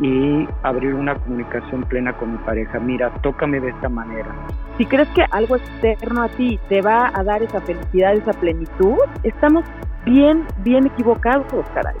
[0.00, 2.80] Y abrir una comunicación plena con mi pareja.
[2.80, 4.34] Mira, tócame de esta manera.
[4.76, 8.96] Si crees que algo externo a ti te va a dar esa felicidad, esa plenitud,
[9.22, 9.64] estamos
[10.04, 11.96] bien, bien equivocados, caray.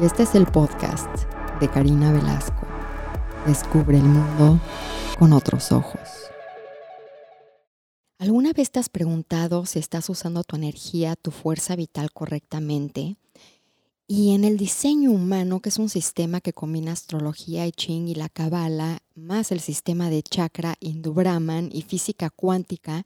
[0.00, 1.08] Y este es el podcast
[1.58, 2.66] de Karina Velasco.
[3.46, 4.60] Descubre el mundo
[5.18, 6.30] con otros ojos.
[8.18, 13.16] ¿Alguna vez te has preguntado si estás usando tu energía, tu fuerza vital correctamente?
[14.08, 18.14] Y en el diseño humano, que es un sistema que combina astrología, I Ching y
[18.14, 23.04] la Kabbalah, más el sistema de chakra, Hindu Brahman y física cuántica,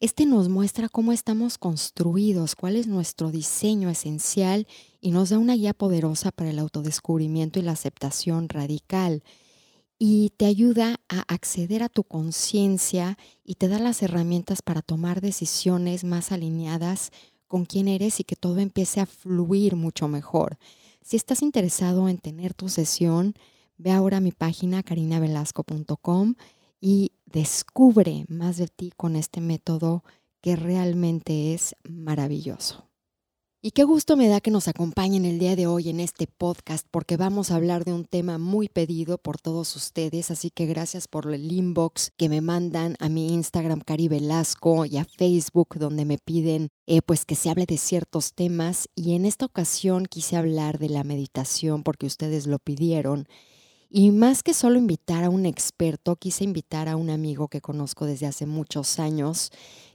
[0.00, 4.66] este nos muestra cómo estamos construidos, cuál es nuestro diseño esencial
[5.00, 9.22] y nos da una guía poderosa para el autodescubrimiento y la aceptación radical.
[9.96, 15.20] Y te ayuda a acceder a tu conciencia y te da las herramientas para tomar
[15.20, 17.12] decisiones más alineadas
[17.52, 20.56] con quién eres y que todo empiece a fluir mucho mejor.
[21.02, 23.34] Si estás interesado en tener tu sesión,
[23.76, 26.36] ve ahora a mi página carinavelasco.com
[26.80, 30.02] y descubre más de ti con este método
[30.40, 32.88] que realmente es maravilloso.
[33.64, 36.84] Y qué gusto me da que nos acompañen el día de hoy en este podcast
[36.90, 41.06] porque vamos a hablar de un tema muy pedido por todos ustedes, así que gracias
[41.06, 46.04] por el inbox que me mandan a mi Instagram Cari Velasco y a Facebook donde
[46.04, 48.88] me piden eh, pues que se hable de ciertos temas.
[48.96, 53.28] Y en esta ocasión quise hablar de la meditación porque ustedes lo pidieron.
[53.88, 58.06] Y más que solo invitar a un experto, quise invitar a un amigo que conozco
[58.06, 59.52] desde hace muchos años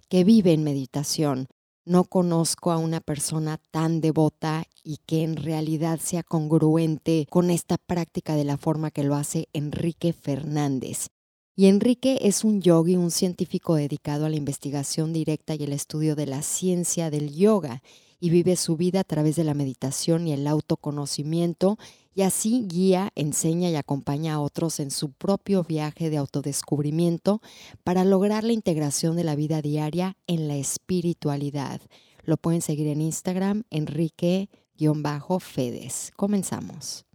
[0.08, 1.50] que vive en meditación
[1.88, 7.78] no conozco a una persona tan devota y que en realidad sea congruente con esta
[7.78, 11.08] práctica de la forma que lo hace Enrique Fernández.
[11.56, 16.16] Y Enrique es un yogi, un científico dedicado a la investigación directa y el estudio
[16.16, 17.82] de la ciencia del yoga
[18.20, 21.78] y vive su vida a través de la meditación y el autoconocimiento
[22.18, 27.44] y así guía, enseña y acompaña a otros en su propio viaje de autodescubrimiento
[27.84, 31.80] para lograr la integración de la vida diaria en la espiritualidad.
[32.24, 34.50] Lo pueden seguir en Instagram, Enrique-Fedes.
[36.16, 37.06] Comenzamos.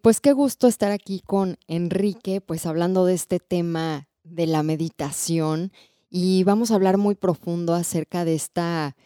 [0.00, 5.70] Pues qué gusto estar aquí con Enrique, pues hablando de este tema de la meditación
[6.08, 8.96] y vamos a hablar muy profundo acerca de esta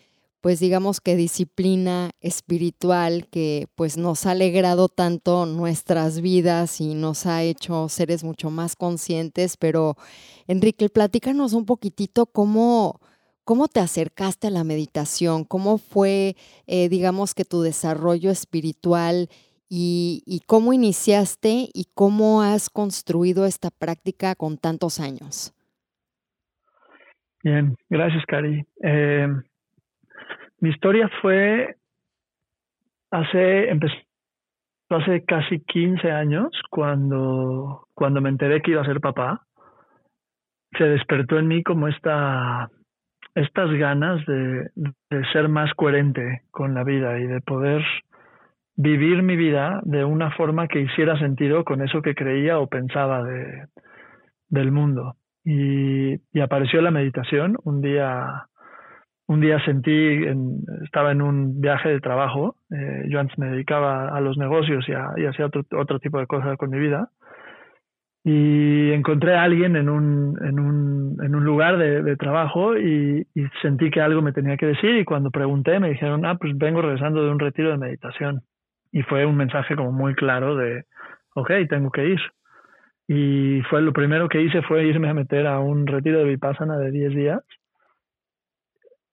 [0.48, 7.26] pues digamos que disciplina espiritual que pues nos ha alegrado tanto nuestras vidas y nos
[7.26, 9.96] ha hecho seres mucho más conscientes, pero
[10.46, 12.98] Enrique, platícanos un poquitito cómo,
[13.44, 16.34] cómo te acercaste a la meditación, cómo fue,
[16.66, 19.28] eh, digamos que tu desarrollo espiritual
[19.68, 25.52] y, cómo iniciaste y cómo has construido esta práctica con tantos años.
[27.44, 28.64] Bien, gracias, Cari.
[28.82, 29.28] Eh,
[30.60, 31.76] mi historia fue
[33.10, 33.70] hace,
[34.90, 39.42] hace casi 15 años cuando, cuando me enteré que iba a ser papá.
[40.76, 42.68] Se despertó en mí como esta,
[43.34, 47.82] estas ganas de, de ser más coherente con la vida y de poder
[48.76, 53.22] vivir mi vida de una forma que hiciera sentido con eso que creía o pensaba
[53.24, 53.66] de,
[54.48, 55.16] del mundo.
[55.44, 58.48] Y, y apareció la meditación un día
[59.28, 60.24] un día sentí,
[60.82, 64.92] estaba en un viaje de trabajo, eh, yo antes me dedicaba a los negocios y,
[65.26, 67.10] hacía otro, otro, tipo de cosas con mi vida,
[68.24, 73.44] y encontré a alguien en un, en un, en un lugar de, trabajo y, y,
[73.60, 76.80] sentí que algo me tenía que decir y cuando pregunté me dijeron, ah, pues vengo
[76.80, 78.40] regresando de un retiro de meditación.
[78.92, 80.84] Y fue un mensaje como muy claro de,
[81.34, 82.20] ok, tengo que ir.
[83.06, 86.78] Y fue lo primero que hice fue irme a meter a un retiro de Vipassana
[86.78, 87.42] de 10 días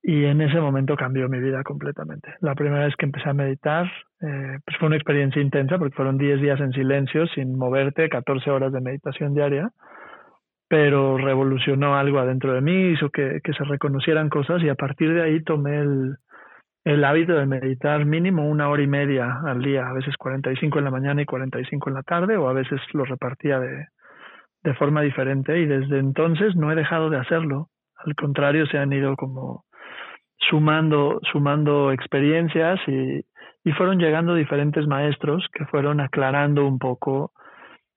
[0.07, 2.35] y en ese momento cambió mi vida completamente.
[2.39, 3.91] La primera vez que empecé a meditar,
[4.21, 8.51] eh, pues fue una experiencia intensa porque fueron 10 días en silencio, sin moverte, 14
[8.51, 9.71] horas de meditación diaria,
[10.67, 15.11] pero revolucionó algo adentro de mí, hizo que, que se reconocieran cosas y a partir
[15.11, 16.17] de ahí tomé el,
[16.83, 20.85] el hábito de meditar mínimo una hora y media al día, a veces 45 en
[20.85, 23.87] la mañana y 45 en la tarde, o a veces lo repartía de,
[24.63, 27.69] de forma diferente y desde entonces no he dejado de hacerlo.
[27.97, 29.65] Al contrario, se han ido como
[30.50, 33.25] sumando, sumando experiencias y,
[33.63, 37.31] y fueron llegando diferentes maestros que fueron aclarando un poco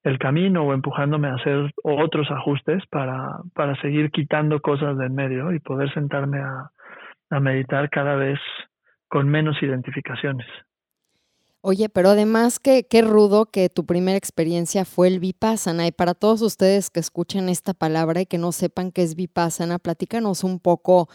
[0.02, 5.52] el camino o empujándome a hacer otros ajustes para, para seguir quitando cosas del medio
[5.52, 6.70] y poder sentarme a,
[7.30, 8.38] a meditar cada vez
[9.08, 10.46] con menos identificaciones.
[11.60, 15.88] Oye, pero además que qué rudo que tu primera experiencia fue el Vipassana.
[15.88, 19.80] Y para todos ustedes que escuchen esta palabra y que no sepan qué es Vipassana,
[19.80, 21.08] platícanos un poco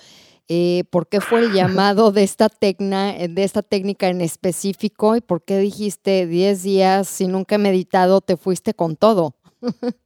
[0.49, 5.21] eh, por qué fue el llamado de esta, tecna, de esta técnica en específico y
[5.21, 9.33] por qué dijiste 10 días, si nunca he meditado, te fuiste con todo.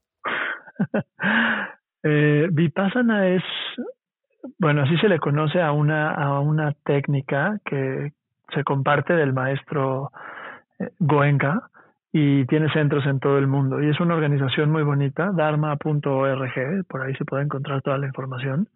[2.03, 3.43] eh, Vipassana es,
[4.59, 8.13] bueno, así se le conoce a una, a una técnica que
[8.53, 10.11] se comparte del maestro
[10.79, 11.69] eh, Goenka
[12.11, 13.81] y tiene centros en todo el mundo.
[13.81, 18.67] Y es una organización muy bonita, dharma.org, por ahí se puede encontrar toda la información.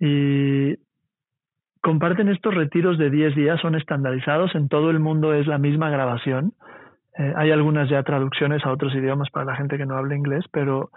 [0.00, 0.76] Y
[1.82, 5.90] comparten estos retiros de 10 días, son estandarizados, en todo el mundo es la misma
[5.90, 6.52] grabación.
[7.18, 10.44] Eh, hay algunas ya traducciones a otros idiomas para la gente que no habla inglés,
[10.52, 10.90] pero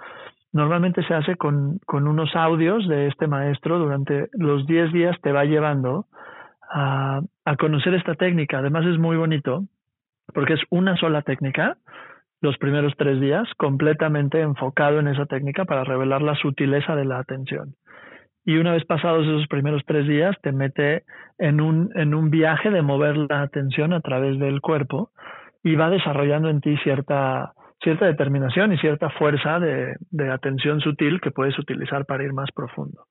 [0.53, 3.77] normalmente se hace con, con unos audios de este maestro.
[3.77, 6.05] Durante los 10 días te va llevando
[6.71, 8.59] a, a conocer esta técnica.
[8.59, 9.65] Además es muy bonito
[10.33, 11.77] porque es una sola técnica,
[12.41, 17.19] los primeros tres días, completamente enfocado en esa técnica para revelar la sutileza de la
[17.19, 17.75] atención.
[18.45, 21.03] Y una vez pasados esos primeros tres días, te mete
[21.37, 25.11] en un, en un viaje de mover la atención a través del cuerpo
[25.63, 31.21] y va desarrollando en ti cierta, cierta determinación y cierta fuerza de, de atención sutil
[31.21, 33.05] que puedes utilizar para ir más profundo.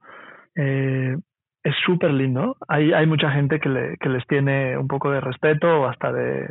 [0.54, 1.16] Eh,
[1.64, 2.56] es súper lindo.
[2.68, 6.12] Hay, hay mucha gente que, le, que les tiene un poco de respeto o hasta
[6.12, 6.48] de,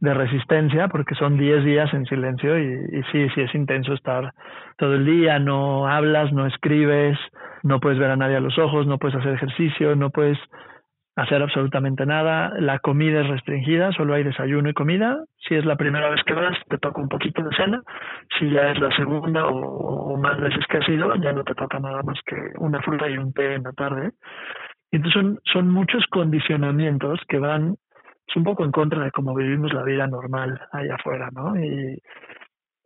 [0.00, 4.32] de resistencia porque son 10 días en silencio y, sí, sí es intenso estar
[4.76, 7.18] todo el día, no hablas, no escribes,
[7.62, 10.38] no puedes ver a nadie a los ojos, no puedes hacer ejercicio, no puedes
[11.16, 15.16] hacer absolutamente nada, la comida es restringida, solo hay desayuno y comida,
[15.48, 17.80] si es la primera vez que vas te toca un poquito de cena,
[18.38, 21.54] si ya es la segunda o, o más veces que has ido ya no te
[21.54, 24.10] toca nada más que una fruta y un té en la tarde.
[24.92, 27.76] Entonces son, son muchos condicionamientos que van
[28.26, 31.54] es un poco en contra de cómo vivimos la vida normal allá afuera, ¿no?
[31.58, 32.00] Y,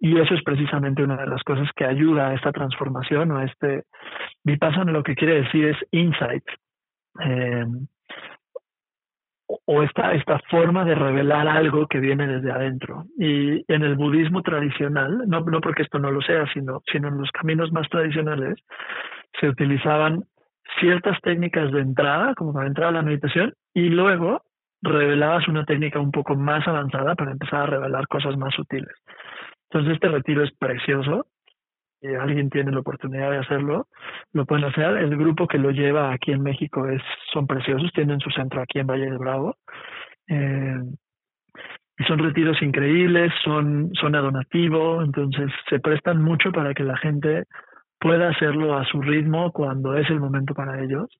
[0.02, 3.84] eso es precisamente una de las cosas que ayuda a esta transformación o a este
[4.44, 6.44] vipassana lo que quiere decir es insight
[7.20, 7.66] eh,
[9.66, 13.04] o esta, esta forma de revelar algo que viene desde adentro.
[13.18, 17.18] Y en el budismo tradicional, no, no porque esto no lo sea, sino, sino en
[17.18, 18.58] los caminos más tradicionales,
[19.40, 20.24] se utilizaban
[20.78, 24.42] ciertas técnicas de entrada, como para entrar a la meditación, y luego
[24.82, 28.94] revelabas una técnica un poco más avanzada para empezar a revelar cosas más sutiles.
[29.70, 31.26] Entonces este retiro es precioso.
[32.00, 33.86] Si alguien tiene la oportunidad de hacerlo,
[34.32, 34.96] lo pueden hacer.
[34.96, 38.78] El grupo que lo lleva aquí en México es, son preciosos, tienen su centro aquí
[38.78, 39.56] en Valle de Bravo.
[40.28, 40.80] Eh,
[41.98, 46.96] y son retiros increíbles, son, son a donativo, entonces se prestan mucho para que la
[46.96, 47.44] gente
[47.98, 51.10] pueda hacerlo a su ritmo cuando es el momento para ellos.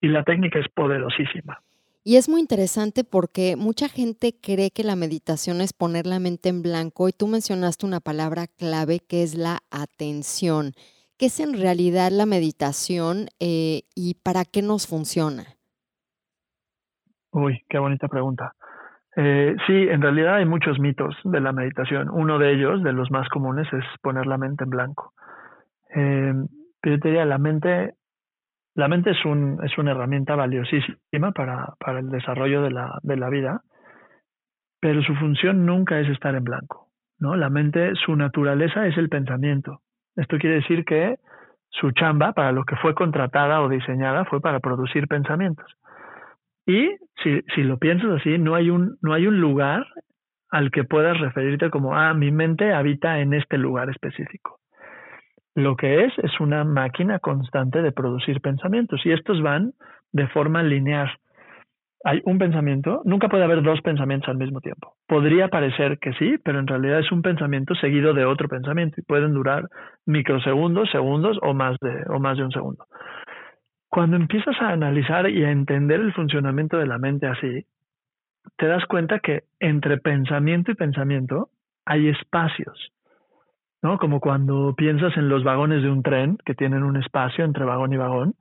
[0.00, 1.58] Y la técnica es poderosísima.
[2.04, 6.48] Y es muy interesante porque mucha gente cree que la meditación es poner la mente
[6.48, 10.72] en blanco y tú mencionaste una palabra clave que es la atención.
[11.16, 15.44] ¿Qué es en realidad la meditación eh, y para qué nos funciona?
[17.30, 18.52] Uy, qué bonita pregunta.
[19.14, 22.08] Eh, sí, en realidad hay muchos mitos de la meditación.
[22.10, 25.12] Uno de ellos, de los más comunes, es poner la mente en blanco.
[25.94, 26.32] Eh,
[26.82, 27.94] yo te diría, la mente
[28.74, 33.16] la mente es, un, es una herramienta valiosísima para, para el desarrollo de la, de
[33.16, 33.62] la vida,
[34.80, 36.88] pero su función nunca es estar en blanco.
[37.18, 37.36] ¿no?
[37.36, 39.80] La mente, su naturaleza es el pensamiento.
[40.16, 41.16] Esto quiere decir que
[41.68, 45.66] su chamba, para lo que fue contratada o diseñada, fue para producir pensamientos.
[46.66, 49.86] Y si, si lo piensas así, no hay, un, no hay un lugar
[50.50, 54.58] al que puedas referirte como, ah, mi mente habita en este lugar específico.
[55.54, 59.72] Lo que es es una máquina constante de producir pensamientos y estos van
[60.12, 61.10] de forma lineal.
[62.04, 64.94] Hay un pensamiento, nunca puede haber dos pensamientos al mismo tiempo.
[65.06, 69.04] Podría parecer que sí, pero en realidad es un pensamiento seguido de otro pensamiento y
[69.04, 69.68] pueden durar
[70.06, 72.86] microsegundos, segundos o más de, o más de un segundo.
[73.88, 77.66] Cuando empiezas a analizar y a entender el funcionamiento de la mente así,
[78.56, 81.50] te das cuenta que entre pensamiento y pensamiento
[81.84, 82.90] hay espacios
[83.82, 83.98] ¿no?
[83.98, 87.92] Como cuando piensas en los vagones de un tren que tienen un espacio entre vagón
[87.92, 88.34] y vagón,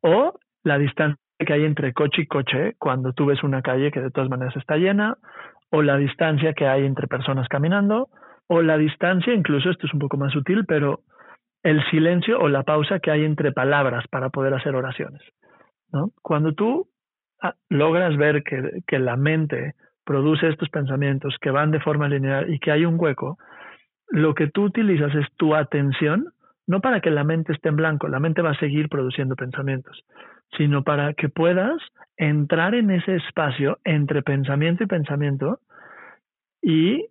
[0.00, 4.00] o la distancia que hay entre coche y coche cuando tú ves una calle que
[4.00, 5.16] de todas maneras está llena,
[5.70, 8.08] o la distancia que hay entre personas caminando,
[8.48, 11.00] o la distancia, incluso esto es un poco más sutil, pero
[11.62, 15.22] el silencio o la pausa que hay entre palabras para poder hacer oraciones.
[15.92, 16.10] ¿no?
[16.22, 16.88] Cuando tú
[17.42, 19.74] ah, logras ver que, que la mente
[20.04, 23.36] produce estos pensamientos que van de forma lineal y que hay un hueco,
[24.10, 26.32] lo que tú utilizas es tu atención,
[26.66, 30.04] no para que la mente esté en blanco, la mente va a seguir produciendo pensamientos,
[30.56, 31.76] sino para que puedas
[32.16, 35.60] entrar en ese espacio entre pensamiento y pensamiento
[36.62, 37.06] y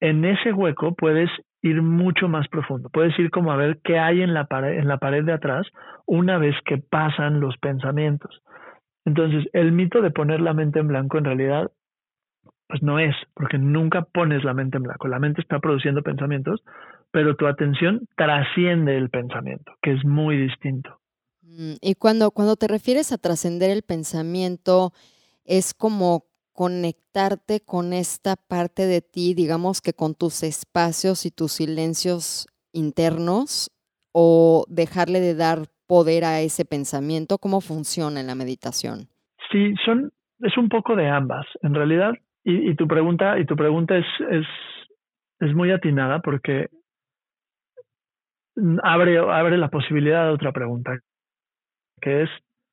[0.00, 1.30] en ese hueco puedes
[1.62, 2.90] ir mucho más profundo.
[2.90, 5.66] Puedes ir como a ver qué hay en la pared, en la pared de atrás
[6.06, 8.42] una vez que pasan los pensamientos.
[9.06, 11.70] Entonces, el mito de poner la mente en blanco en realidad
[12.68, 15.08] pues no es, porque nunca pones la mente en blanco.
[15.08, 16.62] La mente está produciendo pensamientos,
[17.10, 21.00] pero tu atención trasciende el pensamiento, que es muy distinto.
[21.42, 24.92] Mm, y cuando, cuando te refieres a trascender el pensamiento,
[25.44, 31.52] es como conectarte con esta parte de ti, digamos que con tus espacios y tus
[31.52, 33.70] silencios internos,
[34.12, 37.38] o dejarle de dar poder a ese pensamiento?
[37.38, 39.08] ¿Cómo funciona en la meditación?
[39.50, 41.46] Sí, son, es un poco de ambas.
[41.62, 42.12] En realidad,
[42.44, 44.06] y, tu pregunta, y tu pregunta es,
[45.40, 46.68] es, muy atinada porque
[48.82, 50.98] abre, abre la posibilidad de otra pregunta,
[52.00, 52.30] que es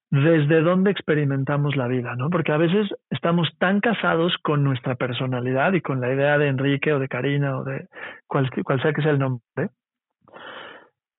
[0.09, 2.29] desde dónde experimentamos la vida, ¿no?
[2.29, 6.91] Porque a veces estamos tan casados con nuestra personalidad y con la idea de Enrique
[6.91, 7.87] o de Karina o de
[8.27, 9.69] cual, cual sea que sea el nombre,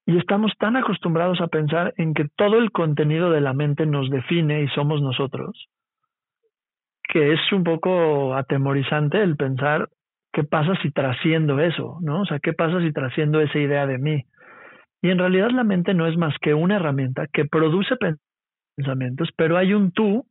[0.04, 4.10] y estamos tan acostumbrados a pensar en que todo el contenido de la mente nos
[4.10, 5.68] define y somos nosotros,
[7.12, 9.90] que es un poco atemorizante el pensar
[10.32, 12.22] qué pasa si trasciendo eso, ¿no?
[12.22, 14.24] O sea, qué pasa si trasciendo esa idea de mí.
[15.02, 17.96] Y en realidad la mente no es más que una herramienta que produce
[18.76, 20.24] pensamientos, pero hay un tú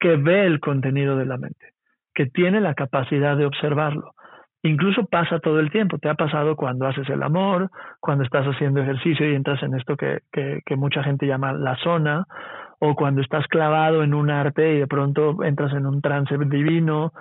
[0.00, 1.74] que ve el contenido de la mente,
[2.14, 4.14] que tiene la capacidad de observarlo.
[4.62, 5.98] Incluso pasa todo el tiempo.
[5.98, 7.68] Te ha pasado cuando haces el amor,
[8.00, 12.24] cuando estás haciendo ejercicio y entras en esto que, que, mucha gente llama la zona,
[12.84, 17.12] o cuando estás clavado en un arte y de pronto entras en un trance divino,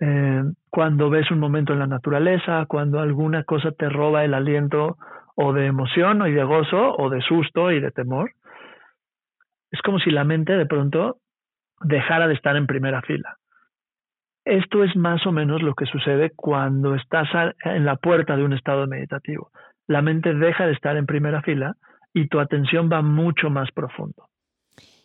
[0.00, 4.96] eh, cuando ves un momento en la naturaleza, cuando alguna cosa te roba el aliento
[5.34, 8.30] o de emoción y de gozo o de susto y de temor.
[9.70, 11.18] Es como si la mente de pronto
[11.82, 13.36] dejara de estar en primera fila.
[14.46, 17.28] Esto es más o menos lo que sucede cuando estás
[17.64, 19.50] en la puerta de un estado meditativo.
[19.86, 21.74] La mente deja de estar en primera fila
[22.14, 24.31] y tu atención va mucho más profundo.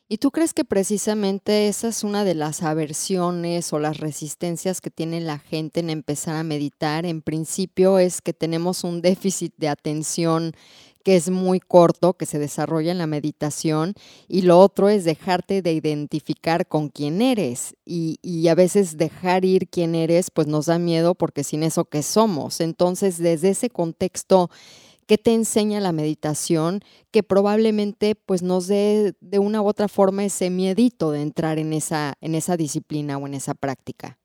[0.09, 4.89] ¿Y tú crees que precisamente esa es una de las aversiones o las resistencias que
[4.89, 7.05] tiene la gente en empezar a meditar?
[7.05, 10.53] En principio es que tenemos un déficit de atención
[11.03, 13.95] que es muy corto, que se desarrolla en la meditación,
[14.29, 17.75] y lo otro es dejarte de identificar con quién eres.
[17.85, 21.85] Y, y, a veces dejar ir quién eres, pues nos da miedo porque sin eso,
[21.85, 22.59] ¿qué somos?
[22.59, 24.49] Entonces, desde ese contexto,
[25.07, 26.81] ¿qué te enseña la meditación?
[27.11, 31.73] Que probablemente pues nos dé de una u otra forma ese miedito de entrar en
[31.73, 34.17] esa, en esa disciplina o en esa práctica.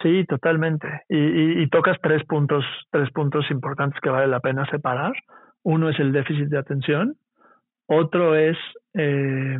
[0.00, 0.86] Sí, totalmente.
[1.08, 5.12] Y, tocas tres puntos, tres puntos importantes que vale la pena separar.
[5.64, 7.16] Uno es el déficit de atención,
[7.86, 8.56] otro es
[8.94, 9.58] eh,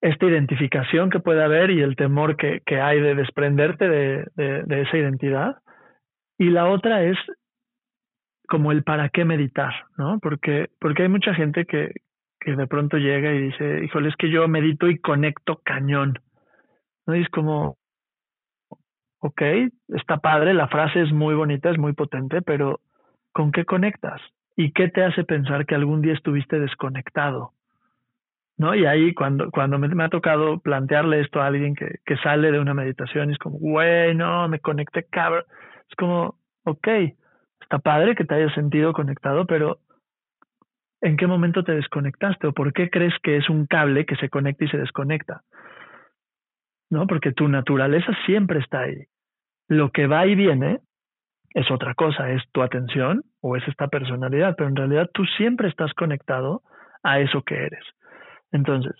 [0.00, 4.82] esta identificación que puede haber y el temor que, que hay de desprenderte de, de,
[4.82, 5.56] esa identidad.
[6.38, 7.18] Y la otra es
[8.50, 10.18] como el para qué meditar, ¿no?
[10.18, 11.92] Porque, porque hay mucha gente que,
[12.40, 16.18] que de pronto llega y dice, híjole, es que yo medito y conecto cañón.
[17.06, 17.14] ¿No?
[17.14, 17.76] Y es como,
[19.20, 19.42] ok,
[19.90, 22.80] está padre, la frase es muy bonita, es muy potente, pero
[23.32, 24.20] ¿con qué conectas?
[24.56, 27.52] ¿Y qué te hace pensar que algún día estuviste desconectado?
[28.58, 28.74] ¿No?
[28.74, 32.58] Y ahí cuando, cuando me, ha tocado plantearle esto a alguien que, que sale de
[32.58, 35.44] una meditación, es como, güey, no, me conecté cabrón.
[35.88, 36.88] Es como, ok,
[37.60, 39.78] está padre que te hayas sentido conectado, pero
[41.00, 42.46] ¿en qué momento te desconectaste?
[42.46, 45.42] ¿O por qué crees que es un cable que se conecta y se desconecta?
[46.90, 47.06] ¿no?
[47.06, 49.04] Porque tu naturaleza siempre está ahí.
[49.68, 50.80] Lo que va y viene
[51.54, 55.68] es otra cosa, es tu atención o es esta personalidad, pero en realidad tú siempre
[55.68, 56.62] estás conectado
[57.02, 57.84] a eso que eres.
[58.52, 58.92] Entonces,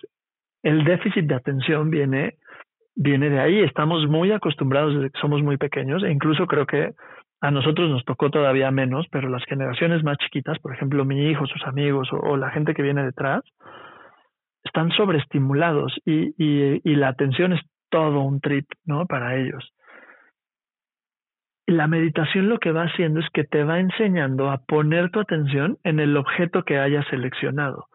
[0.63, 2.35] el déficit de atención viene,
[2.95, 3.59] viene de ahí.
[3.61, 6.93] Estamos muy acostumbrados desde que somos muy pequeños e incluso creo que
[7.41, 11.47] a nosotros nos tocó todavía menos, pero las generaciones más chiquitas, por ejemplo, mi hijo,
[11.47, 13.41] sus amigos o la gente que viene detrás,
[14.63, 19.07] están sobreestimulados y, y, y, la atención es todo un trip, ¿no?
[19.07, 19.73] Para ellos.
[21.65, 25.77] La meditación lo que va haciendo es que te va enseñando a poner tu atención
[25.83, 27.87] en el objeto que hayas seleccionado.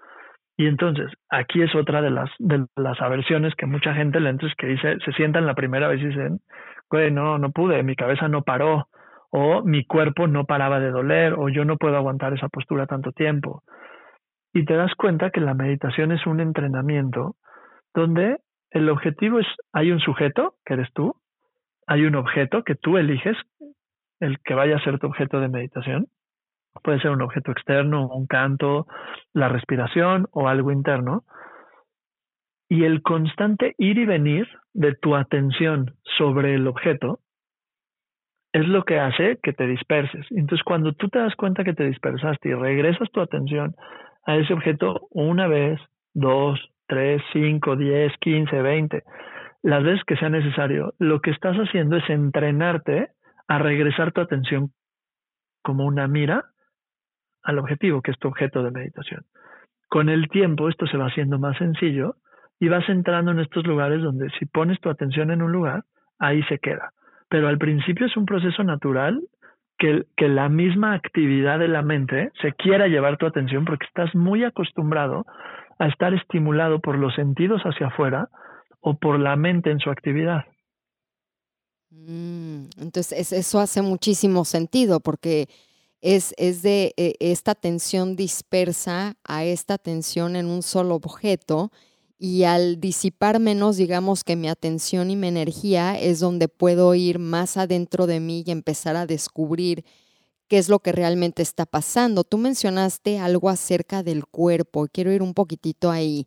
[0.56, 4.48] Y entonces, aquí es otra de las, de las aversiones que mucha gente le entra,
[4.48, 6.40] es que dice, se sientan la primera vez y dicen,
[6.90, 8.88] güey, no, no pude, mi cabeza no paró,
[9.38, 13.12] o mi cuerpo no paraba de doler, o yo no puedo aguantar esa postura tanto
[13.12, 13.62] tiempo.
[14.54, 17.36] Y te das cuenta que la meditación es un entrenamiento
[17.92, 18.38] donde
[18.70, 21.16] el objetivo es, hay un sujeto, que eres tú,
[21.86, 23.36] hay un objeto que tú eliges,
[24.20, 26.06] el que vaya a ser tu objeto de meditación.
[26.82, 28.86] Puede ser un objeto externo, un canto,
[29.34, 31.24] la respiración o algo interno.
[32.70, 37.20] Y el constante ir y venir de tu atención sobre el objeto
[38.56, 40.26] es lo que hace que te disperses.
[40.30, 43.74] Entonces, cuando tú te das cuenta que te dispersaste y regresas tu atención
[44.24, 45.78] a ese objeto una vez,
[46.14, 49.02] dos, tres, cinco, diez, quince, veinte,
[49.62, 53.10] las veces que sea necesario, lo que estás haciendo es entrenarte
[53.46, 54.70] a regresar tu atención
[55.62, 56.46] como una mira
[57.42, 59.24] al objetivo, que es tu objeto de meditación.
[59.88, 62.16] Con el tiempo esto se va haciendo más sencillo
[62.58, 65.84] y vas entrando en estos lugares donde si pones tu atención en un lugar,
[66.18, 66.92] ahí se queda.
[67.28, 69.20] Pero al principio es un proceso natural
[69.78, 74.44] que, la misma actividad de la mente se quiera llevar tu atención porque estás muy
[74.44, 75.26] acostumbrado
[75.78, 78.28] a estar estimulado por los sentidos hacia afuera
[78.80, 80.44] o por la mente en su actividad.
[81.90, 85.48] Mm, entonces, eso hace muchísimo sentido porque
[86.00, 91.70] es, de eh, esta atención dispersa a esta atención en un solo objeto
[92.18, 97.18] y al disipar menos, digamos que mi atención y mi energía es donde puedo ir
[97.18, 99.84] más adentro de mí y empezar a descubrir
[100.48, 102.24] qué es lo que realmente está pasando.
[102.24, 106.26] Tú mencionaste algo acerca del cuerpo, quiero ir un poquitito ahí.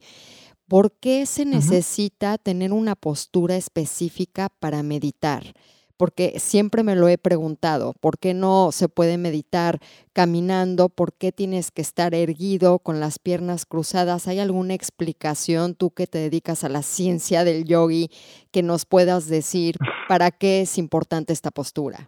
[0.68, 5.56] ¿Por qué se necesita tener una postura específica para meditar?
[6.00, 9.80] Porque siempre me lo he preguntado, ¿por qué no se puede meditar
[10.14, 10.88] caminando?
[10.88, 14.30] ¿Por qué tienes que estar erguido con las piernas cruzadas?
[14.30, 18.08] ¿Hay alguna explicación, tú que te dedicas a la ciencia del yogi,
[18.54, 19.76] que nos puedas decir
[20.08, 22.08] para qué es importante esta postura?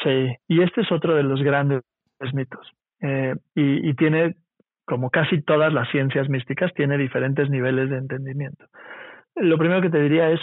[0.00, 1.82] Sí, y este es otro de los grandes
[2.32, 2.64] mitos.
[3.00, 4.36] Eh, y, y, tiene
[4.84, 8.66] como casi todas las ciencias místicas, tiene diferentes niveles de entendimiento.
[9.34, 10.40] Lo primero que te diría es,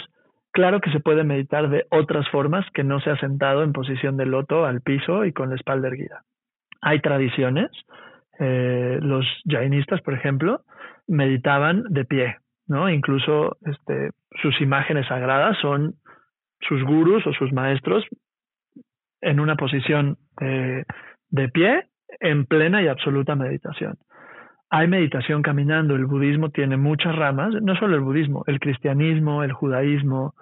[0.52, 4.26] claro que se puede meditar de otras formas que no sea sentado en posición de
[4.26, 6.22] loto al piso y con la espalda erguida.
[6.80, 7.70] Hay tradiciones,
[8.38, 10.62] eh, los jainistas, por ejemplo,
[11.06, 12.36] meditaban de pie,
[12.66, 12.88] ¿no?
[12.88, 14.10] Incluso este,
[14.40, 15.94] sus imágenes sagradas son
[16.60, 18.04] sus gurus o sus maestros
[19.20, 20.84] en una posición eh,
[21.30, 21.86] de pie
[22.20, 23.96] en plena y absoluta meditación
[24.72, 25.94] hay meditación caminando.
[25.94, 30.34] El budismo tiene muchas ramas, no solo el budismo, el cristianismo, el judaísmo,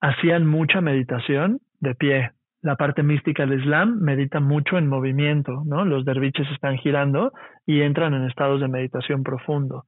[0.00, 2.30] hacían mucha meditación de pie.
[2.62, 5.84] La parte mística del Islam medita mucho en movimiento, ¿no?
[5.84, 7.32] Los derviches están girando
[7.66, 9.84] y entran en estados de meditación profundo.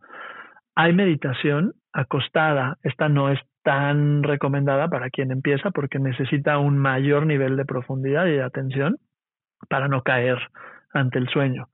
[0.75, 7.25] Hay meditación acostada, esta no es tan recomendada para quien empieza porque necesita un mayor
[7.25, 8.99] nivel de profundidad y de atención
[9.71, 10.37] para no caer
[10.93, 11.69] ante el sueño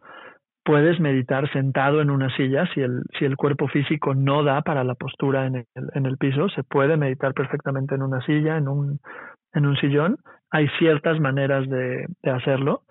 [0.64, 4.82] puedes meditar sentado en una silla si el, si el cuerpo físico no da para
[4.82, 8.68] la postura en el, en el piso, se puede meditar perfectamente en una silla, en
[8.68, 9.00] un,
[9.52, 10.16] en un sillón.
[10.50, 12.82] Hay ciertas maneras de, hacerlo.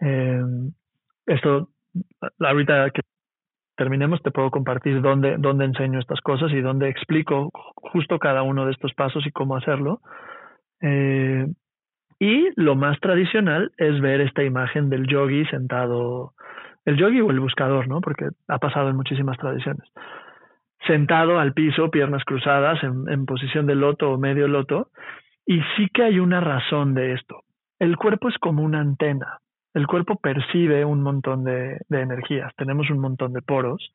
[0.00, 0.40] Eh,
[1.26, 1.68] esto,
[2.40, 3.02] ahorita que
[3.76, 8.64] terminemos, te puedo compartir dónde, dónde enseño estas cosas y dónde explico justo cada uno
[8.64, 10.00] de estos pasos y cómo hacerlo.
[10.80, 11.46] Eh,
[12.18, 16.34] y lo más tradicional es ver esta imagen del yogi sentado
[16.84, 18.00] el yogi o el buscador, ¿no?
[18.00, 19.86] Porque ha pasado en muchísimas tradiciones.
[20.86, 24.88] Sentado al piso, piernas cruzadas, en, posición de loto o medio loto.
[25.46, 27.42] Y sí que hay una razón de esto.
[27.78, 29.38] El cuerpo es como una antena.
[29.74, 32.54] El cuerpo percibe un montón de, de energías.
[32.56, 33.92] Tenemos un montón de poros.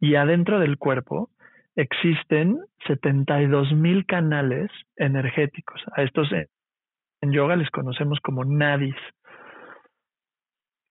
[0.00, 1.30] Y adentro del cuerpo
[1.74, 5.80] existen 72 mil canales energéticos.
[5.96, 6.30] A estos
[7.20, 8.94] en yoga les conocemos como nadis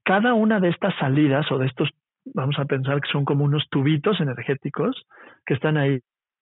[0.07, 1.89] cada una de estas salidas o de estos,
[2.33, 5.05] vamos a pensar que son como unos tubitos energéticos
[5.45, 5.99] que están ahí,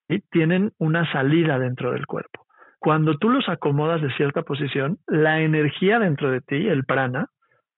[0.08, 2.46] y tienen una salida dentro del cuerpo.
[2.78, 7.30] Cuando tú los acomodas de cierta posición, la energía dentro de ti, el prana,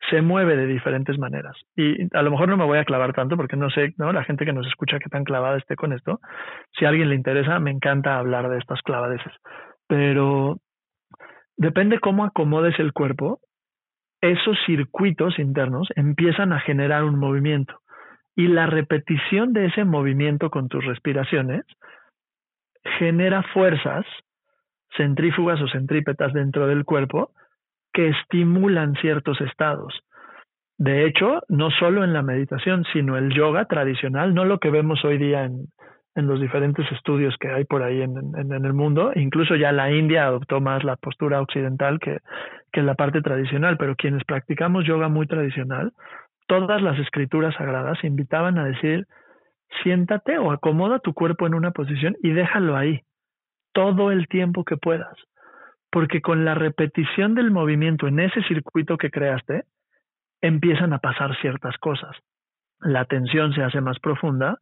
[0.09, 1.55] se mueve de diferentes maneras.
[1.77, 4.11] Y a lo mejor no me voy a clavar tanto porque no sé, ¿no?
[4.11, 6.19] La gente que nos escucha que tan clavada esté con esto.
[6.77, 9.31] Si a alguien le interesa, me encanta hablar de estas clavadeces.
[9.87, 10.57] Pero
[11.55, 13.39] depende cómo acomodes el cuerpo,
[14.21, 17.79] esos circuitos internos empiezan a generar un movimiento
[18.35, 21.65] y la repetición de ese movimiento con tus respiraciones
[22.99, 24.05] genera fuerzas
[24.95, 27.31] centrífugas o centrípetas dentro del cuerpo
[27.93, 29.93] que estimulan ciertos estados.
[30.77, 35.03] De hecho, no solo en la meditación, sino el yoga tradicional, no lo que vemos
[35.03, 35.67] hoy día en,
[36.17, 39.11] en los diferentes estudios que hay por ahí en, el mundo.
[39.15, 42.17] Incluso ya la India adoptó más la postura occidental que,
[42.73, 45.93] que la parte tradicional, pero quienes practicamos yoga muy tradicional,
[46.47, 49.05] todas las escrituras sagradas invitaban a decir,
[49.83, 53.01] siéntate o acomoda tu cuerpo en una posición y déjalo ahí
[53.73, 55.15] todo el tiempo que puedas,
[55.91, 59.65] Porque con la repetición del movimiento en ese circuito que creaste,
[60.41, 62.15] empiezan a pasar ciertas cosas.
[62.79, 64.57] La atención se hace más profunda,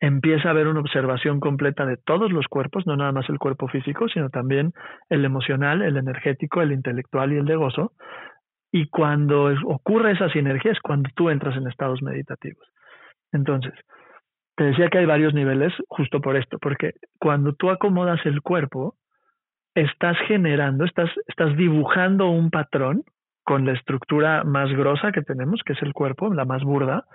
[0.00, 3.68] empieza a haber una observación completa de todos los cuerpos, no nada más el cuerpo
[3.68, 4.72] físico, sino también
[5.08, 7.92] el emocional, el energético, el intelectual y el de gozo.
[8.70, 12.66] Y cuando ocurre esa sinergia es cuando tú entras en estados meditativos.
[13.32, 13.72] Entonces,
[14.56, 18.96] te decía que hay varios niveles justo por esto, porque cuando tú acomodas el cuerpo,
[19.74, 23.02] estás generando, estás, estás dibujando un patrón
[23.44, 27.06] con la estructura más grosa que tenemos, que es el cuerpo, la más burda,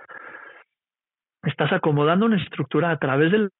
[1.46, 3.50] estás acomodando una estructura a través del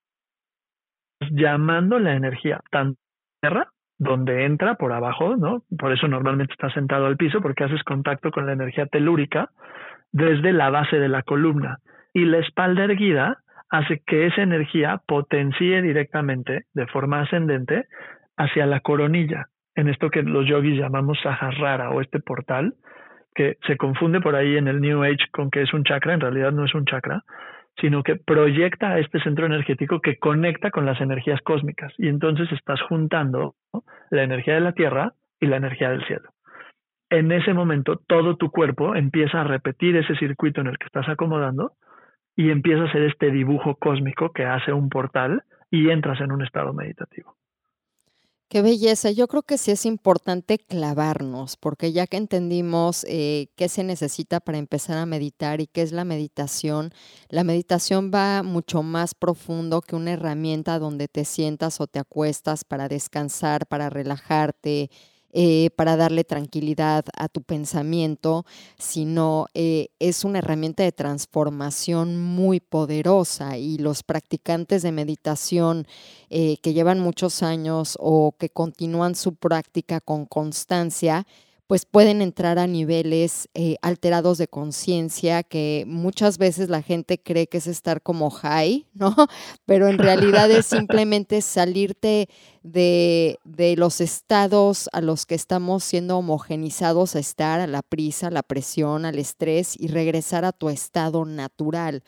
[1.31, 2.99] llamando la energía tanto
[3.41, 5.63] tierra donde entra por abajo, ¿no?
[5.77, 9.49] Por eso normalmente estás sentado al piso porque haces contacto con la energía telúrica
[10.11, 11.77] desde la base de la columna
[12.13, 17.85] y la espalda erguida hace que esa energía potencie directamente de forma ascendente
[18.37, 22.75] hacia la coronilla, en esto que los yogis llamamos Sahasrara o este portal,
[23.33, 26.21] que se confunde por ahí en el New Age con que es un chakra, en
[26.21, 27.23] realidad no es un chakra,
[27.79, 31.93] sino que proyecta a este centro energético que conecta con las energías cósmicas.
[31.97, 33.55] Y entonces estás juntando
[34.09, 36.29] la energía de la Tierra y la energía del cielo.
[37.09, 41.07] En ese momento, todo tu cuerpo empieza a repetir ese circuito en el que estás
[41.07, 41.73] acomodando
[42.35, 46.43] y empieza a hacer este dibujo cósmico que hace un portal y entras en un
[46.43, 47.35] estado meditativo.
[48.49, 49.09] Qué belleza.
[49.11, 54.39] Yo creo que sí es importante clavarnos, porque ya que entendimos eh, qué se necesita
[54.39, 56.91] para empezar a meditar y qué es la meditación,
[57.29, 62.63] la meditación va mucho más profundo que una herramienta donde te sientas o te acuestas
[62.63, 64.91] para descansar, para relajarte,
[65.37, 68.45] eh, para darle tranquilidad a tu pensamiento,
[68.79, 75.87] sino eh, es una herramienta de transformación muy poderosa y los practicantes de meditación
[76.29, 81.27] eh, que llevan muchos años o que continúan su práctica con constancia,
[81.67, 87.47] pues pueden entrar a niveles eh, alterados de conciencia que muchas veces la gente cree
[87.47, 89.15] que es estar como high, ¿no?
[89.65, 92.29] Pero en realidad es simplemente salirte
[92.61, 98.27] de, de, los estados a los que estamos siendo homogenizados a estar, a la prisa,
[98.27, 102.03] a la presión, al estrés y regresar a tu estado natural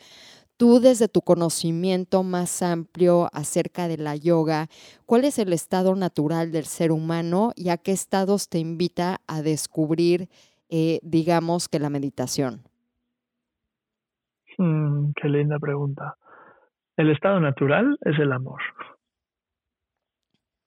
[0.58, 4.66] tú desde tu conocimiento más amplio acerca de la yoga,
[5.06, 9.40] ¿cuál es el estado natural del ser humano y a qué estados te invita a
[9.40, 10.28] descubrir,
[10.68, 12.64] eh, digamos, que la meditación?
[14.58, 16.16] Mm, qué linda pregunta.
[16.96, 18.60] El estado natural es el amor.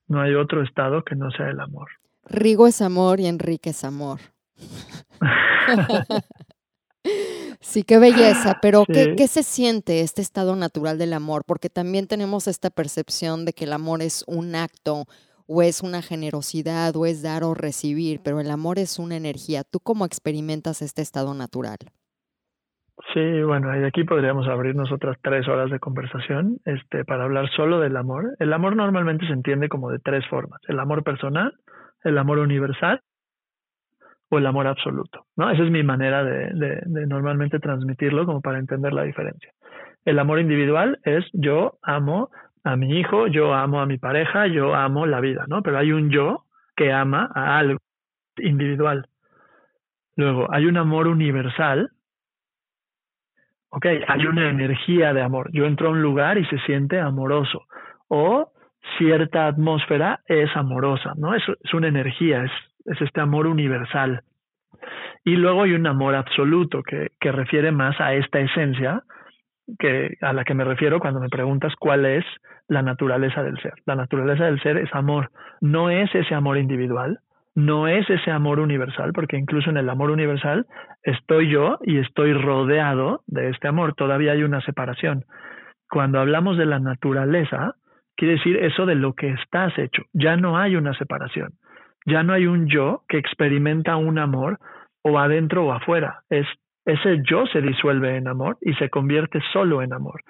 [0.08, 1.88] No hay otro estado que no sea el amor.
[2.24, 4.20] Rigo es amor y Enrique es amor.
[7.62, 11.44] Sí, qué belleza, pero ¿qué, ¿qué, se siente este estado natural del amor?
[11.46, 15.04] Porque también tenemos esta percepción de que el amor es un acto
[15.46, 19.62] o es una generosidad o es dar o recibir, pero el amor es una energía.
[19.62, 21.78] ¿Tú cómo experimentas este estado natural?
[23.14, 27.78] Sí, bueno, y aquí podríamos abrirnos otras tres horas de conversación este, para hablar solo
[27.78, 28.34] del amor.
[28.40, 30.60] El amor normalmente se entiende como de tres formas.
[30.66, 31.52] El amor personal,
[32.02, 33.02] el amor universal
[34.32, 35.50] o el amor absoluto, ¿no?
[35.50, 39.52] Esa es mi manera de, normalmente transmitirlo como para entender la diferencia.
[40.06, 42.30] El amor individual es yo amo
[42.64, 45.62] a mi hijo, yo amo a mi pareja, yo amo la vida, ¿no?
[45.62, 47.78] Pero hay un yo que ama a algo
[48.38, 49.06] individual.
[50.16, 51.90] Luego, hay un amor universal.
[53.68, 55.50] Ok, hay una energía de amor.
[55.52, 57.66] Yo entro a un lugar y se siente amoroso.
[58.08, 58.50] O
[58.96, 61.34] cierta atmósfera es amorosa, ¿no?
[61.34, 62.50] Es, es una energía, es
[62.86, 64.22] es este amor universal.
[65.24, 69.02] Y luego hay un amor absoluto que, que refiere más a esta esencia
[69.78, 72.24] que, a la que me refiero cuando me preguntas cuál es
[72.68, 73.74] la naturaleza del ser.
[73.86, 77.20] La naturaleza del ser es amor, no es ese amor individual,
[77.54, 80.66] no es ese amor universal, porque incluso en el amor universal
[81.02, 85.24] estoy yo y estoy rodeado de este amor, todavía hay una separación.
[85.88, 87.74] Cuando hablamos de la naturaleza,
[88.16, 91.50] quiere decir eso de lo que estás hecho, ya no hay una separación.
[92.06, 94.58] Ya no hay un yo que experimenta un amor
[95.02, 96.22] o adentro o afuera.
[96.30, 96.46] Es,
[96.84, 100.20] ese yo se disuelve en amor y se convierte solo en amor.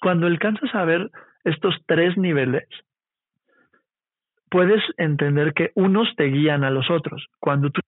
[0.00, 1.08] cuando alcanzas a ver
[1.44, 2.66] estos tres niveles,
[4.50, 7.26] puedes entender que unos te guían a los otros.
[7.40, 7.80] Cuando tú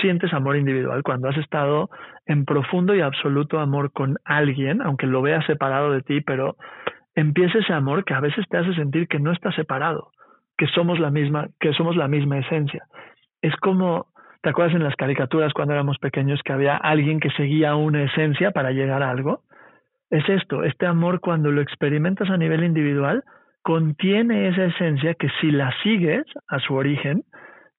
[0.00, 1.88] sientes amor individual, cuando has estado
[2.26, 6.56] en profundo y absoluto amor con alguien, aunque lo veas separado de ti, pero
[7.14, 10.10] empieza ese amor que a veces te hace sentir que no estás separado,
[10.56, 12.84] que somos la misma, que somos la misma esencia.
[13.42, 14.06] Es como,
[14.42, 18.50] ¿te acuerdas en las caricaturas cuando éramos pequeños que había alguien que seguía una esencia
[18.50, 19.42] para llegar a algo?
[20.10, 23.24] Es esto, este amor cuando lo experimentas a nivel individual
[23.62, 27.24] contiene esa esencia que si la sigues a su origen,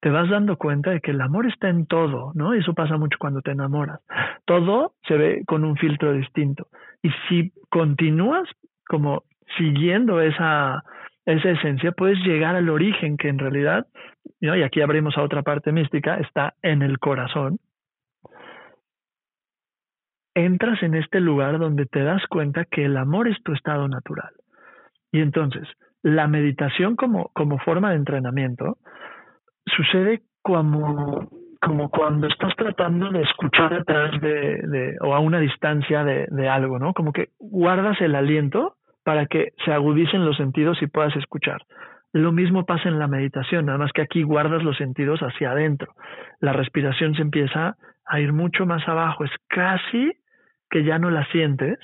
[0.02, 2.54] te vas dando cuenta de que el amor está en todo, ¿no?
[2.54, 4.02] Eso pasa mucho cuando te enamoras.
[4.46, 6.68] Todo se ve con un filtro distinto.
[7.02, 8.48] Y si continúas
[8.88, 9.24] como
[9.58, 10.84] siguiendo esa,
[11.28, 13.86] esa esencia, puedes llegar al origen que en realidad,
[14.40, 17.60] y aquí abrimos a otra parte mística, está en el corazón.
[20.34, 24.32] Entras en este lugar donde te das cuenta que el amor es tu estado natural.
[25.12, 25.68] Y entonces,
[26.02, 28.78] la meditación como, como forma de entrenamiento
[29.66, 31.28] sucede como,
[31.60, 36.48] como cuando estás tratando de escuchar atrás de, de o a una distancia de, de
[36.48, 36.94] algo, ¿no?
[36.94, 41.62] Como que guardas el aliento para que se agudicen los sentidos y puedas escuchar.
[42.12, 45.94] Lo mismo pasa en la meditación, nada más que aquí guardas los sentidos hacia adentro.
[46.42, 50.12] La respiración se empieza a ir mucho más abajo, es casi
[50.70, 51.80] que ya no la sientes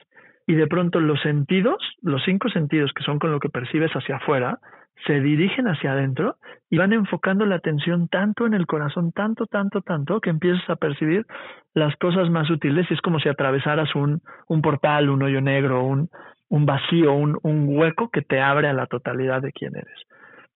[0.47, 4.17] y de pronto los sentidos, los cinco sentidos que son con lo que percibes hacia
[4.17, 4.59] afuera,
[5.07, 6.36] se dirigen hacia adentro
[6.69, 10.75] y van enfocando la atención tanto en el corazón, tanto, tanto, tanto, que empiezas a
[10.75, 11.25] percibir
[11.73, 15.86] las cosas más útiles y es como si atravesaras un, un portal, un hoyo negro,
[15.86, 16.09] un,
[16.53, 19.99] un vacío, un, un hueco que te abre a la totalidad de quién eres.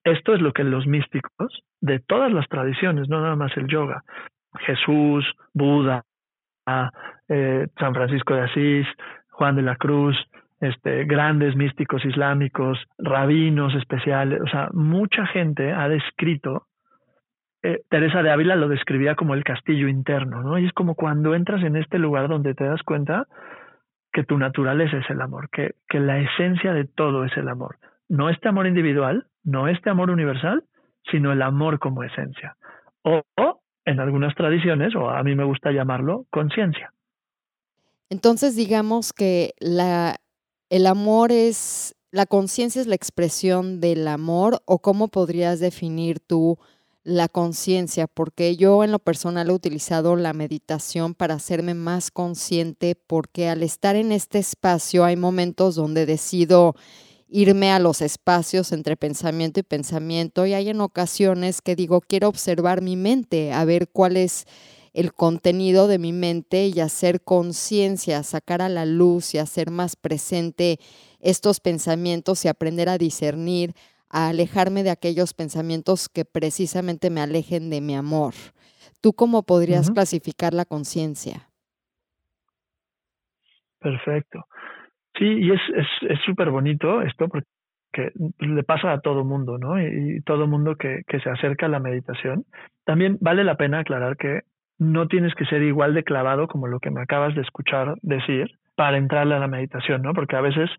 [0.04, 4.04] Esto es lo que los místicos de todas las tradiciones, no nada más el yoga,
[4.60, 6.04] Jesús, Buda,
[7.30, 8.86] eh, San Francisco de Asís,
[9.32, 10.16] Juan de la Cruz,
[10.62, 16.68] este, grandes místicos islámicos, rabinos especiales, o sea, mucha gente ha descrito,
[17.64, 20.60] eh, Teresa de Ávila lo describía como el castillo interno, ¿no?
[20.60, 23.26] Y es como cuando entras en este lugar donde te das cuenta
[24.18, 27.78] que tu naturaleza es el amor, que, que la esencia de todo es el amor.
[28.10, 30.64] No este amor individual, no este amor universal,
[31.12, 32.58] sino el amor como esencia.
[33.04, 33.22] o
[33.86, 36.92] en algunas tradiciones, o a mí me gusta llamarlo, conciencia.
[38.10, 40.16] Entonces, digamos que la,
[40.72, 46.58] el amor es, la conciencia es la expresión del amor, o cómo podrías definir tú
[47.08, 52.96] la conciencia, porque yo en lo personal he utilizado la meditación para hacerme más consciente,
[52.96, 56.76] porque al estar en este espacio hay momentos donde decido
[57.30, 62.28] irme a los espacios entre pensamiento y pensamiento y hay en ocasiones que digo, quiero
[62.28, 64.46] observar mi mente, a ver cuál es
[64.94, 69.96] el contenido de mi mente y hacer conciencia, sacar a la luz y hacer más
[69.96, 70.78] presente
[71.22, 73.76] estos pensamientos y aprender a discernir,
[74.10, 78.34] a alejarme de aquellos pensamientos que precisamente me alejen de mi amor.
[79.02, 81.50] ¿Tú cómo podrías clasificar la conciencia?
[83.80, 84.46] Perfecto.
[85.18, 85.62] Sí, y es
[86.26, 89.80] súper es, bonito esto porque le pasa a todo mundo, ¿no?
[89.82, 92.46] Y, y todo mundo que, que se acerca a la meditación.
[92.86, 94.42] También vale la pena aclarar que
[94.80, 98.48] no tienes que ser igual de clavado como lo que me acabas de escuchar decir
[98.76, 100.14] para entrarle a la meditación, ¿no?
[100.14, 100.70] Porque a veces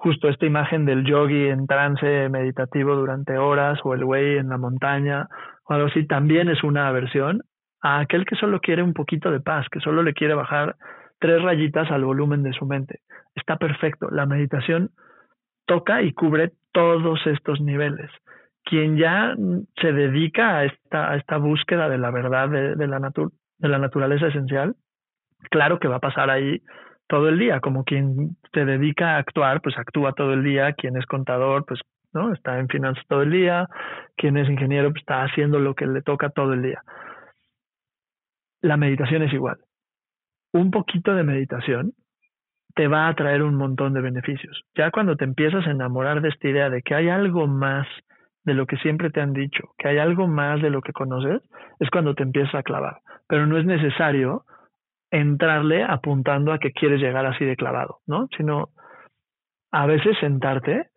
[0.00, 4.56] justo esta imagen del yogi en trance meditativo durante horas o el güey en la
[4.56, 5.26] montaña
[5.64, 7.42] o algo así también es una aversión
[7.82, 10.76] a aquel que solo quiere un poquito de paz, que solo le quiere bajar
[11.18, 13.00] tres rayitas al volumen de su mente.
[13.34, 14.08] Está perfecto.
[14.10, 14.90] La meditación
[15.66, 18.10] toca y cubre todos estos niveles
[18.68, 19.34] quien ya
[19.80, 23.00] se dedica a esta, a esta búsqueda de la verdad de, la
[23.58, 24.76] de la naturaleza esencial,
[25.50, 26.60] claro que va a pasar ahí
[27.08, 30.96] todo el día, como quien se dedica a actuar, pues actúa todo el día, quien
[30.96, 31.80] es contador, pues
[32.12, 33.68] no, está en finanzas todo el día,
[34.16, 36.82] quien es ingeniero, pues está haciendo lo que le toca todo el día.
[38.60, 39.58] La meditación es igual.
[40.52, 41.92] Un poquito de meditación
[42.74, 44.62] te va a traer un montón de beneficios.
[44.76, 47.86] Ya cuando te empiezas a enamorar de esta idea de que hay algo más
[48.44, 51.42] de lo que siempre te han dicho, que hay algo más de lo que conoces,
[51.80, 52.98] es cuando te empiezas a clavar.
[53.28, 54.44] Pero no es necesario
[55.10, 58.28] entrarle apuntando a que quieres llegar así de clavado, ¿no?
[58.36, 58.68] Sino
[59.70, 60.88] a veces sentarte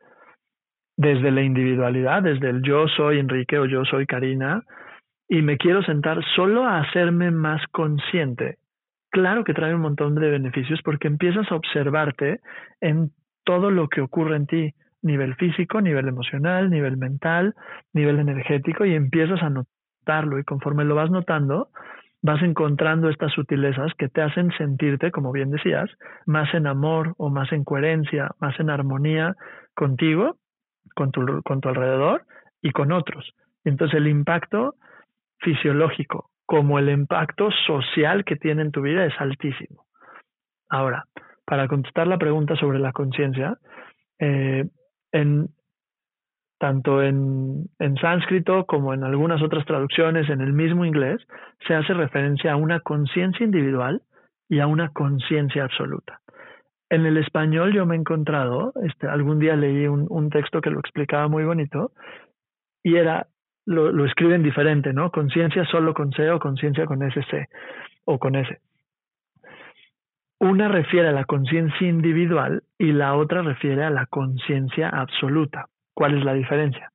[0.98, 4.64] desde la individualidad, desde el yo soy Enrique o yo soy Karina,
[5.28, 8.58] y me quiero sentar solo a hacerme más consciente.
[9.10, 12.42] Claro que trae un montón de beneficios porque empiezas a observarte
[12.82, 13.12] en
[13.44, 17.56] todo lo que ocurre en ti nivel físico, nivel emocional, nivel mental,
[17.94, 21.70] nivel energético y empiezas a notarlo y conforme lo vas notando,
[22.22, 25.90] vas encontrando estas sutilezas que te hacen sentirte, como bien decías,
[26.26, 29.36] más en amor o más en coherencia, más en armonía
[29.76, 30.38] contigo,
[30.96, 32.26] con tu, con tu alrededor
[32.62, 33.34] y con otros.
[33.64, 34.76] Entonces el impacto
[35.40, 39.86] fisiológico como el impacto social que tiene en tu vida es altísimo.
[40.68, 41.06] Ahora,
[41.46, 43.58] para contestar la pregunta sobre la conciencia,
[44.20, 44.66] eh,
[45.14, 45.48] en,
[46.62, 47.68] tanto en,
[48.00, 51.20] sánscrito como en algunas otras traducciones en el mismo inglés,
[51.68, 54.04] se hace referencia a una conciencia individual
[54.48, 56.20] y a una conciencia absoluta.
[56.88, 60.70] En el español yo me he encontrado, este, algún día leí un, un texto que
[60.70, 61.94] lo explicaba muy bonito,
[62.84, 63.26] y era
[63.66, 65.10] lo, lo escriben diferente, ¿no?
[65.10, 67.50] Conciencia solo con C o conciencia con SC
[68.06, 68.60] o con S.
[70.40, 75.71] Una refiere a la conciencia individual y la otra refiere a la conciencia absoluta.
[76.02, 76.92] ¿Cuál es la diferencia?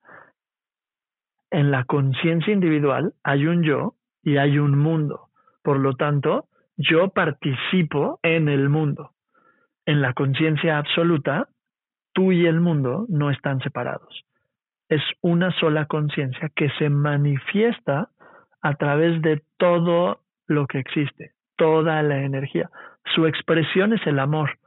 [1.52, 5.28] En la conciencia individual hay un yo y hay un mundo.
[5.62, 9.12] Por lo tanto, yo participo en el mundo.
[9.84, 11.46] En la conciencia absoluta,
[12.14, 14.24] tú y el mundo no están separados.
[14.88, 18.08] Es una sola conciencia que se manifiesta
[18.60, 22.70] a través de todo lo que existe, toda la energía.
[23.14, 24.58] Su expresión es el amor.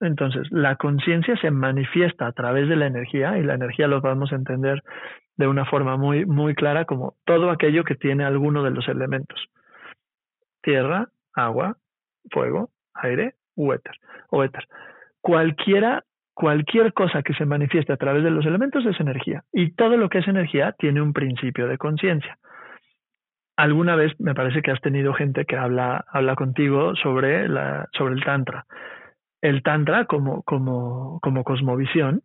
[0.00, 4.32] Entonces, la conciencia se manifiesta a través de la energía y la energía lo podemos
[4.32, 4.82] entender
[5.36, 9.46] de una forma muy, muy clara como todo aquello que tiene alguno de los elementos.
[10.62, 11.76] Tierra, agua,
[12.30, 13.34] fuego, aire.
[13.60, 14.68] O éter.
[15.20, 19.42] Cualquiera, cualquier cosa que se manifieste a través de los elementos es energía.
[19.52, 22.38] Y todo lo que es energía tiene un principio de conciencia
[23.58, 28.14] alguna vez me parece que has tenido gente que habla, habla contigo sobre, la, sobre
[28.14, 28.64] el Tantra.
[29.40, 32.22] El Tantra como, como, como cosmovisión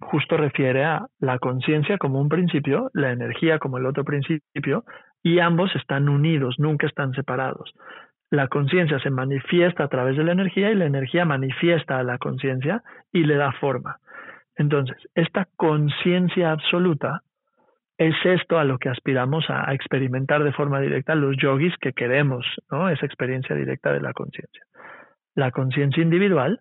[0.00, 4.84] justo refiere a la conciencia como un principio, la energía como el otro principio,
[5.22, 7.72] y ambos están unidos, nunca están separados.
[8.30, 12.18] La conciencia se manifiesta a través de la energía y la energía manifiesta a la
[12.18, 12.82] conciencia
[13.12, 13.98] y le da forma.
[14.56, 17.22] Entonces, esta conciencia absoluta
[17.98, 22.44] es esto a lo que aspiramos a, experimentar de forma directa los yogis que queremos,
[22.70, 22.88] ¿no?
[22.90, 24.64] Esa experiencia directa de la conciencia.
[25.36, 26.60] La conciencia individual,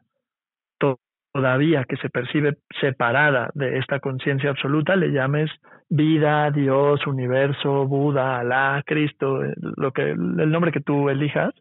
[1.34, 5.50] todavía que se percibe separada de esta conciencia absoluta, le llames
[5.90, 11.54] vida, Dios, universo, Buda, Alá, Cristo, eh, lo que, el nombre que tú elijas,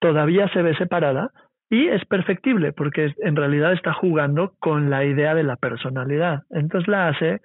[0.00, 1.30] todavía se ve separada
[1.70, 6.42] y es perfectible porque en realidad está jugando con la idea de la personalidad.
[6.50, 7.40] Entonces la hace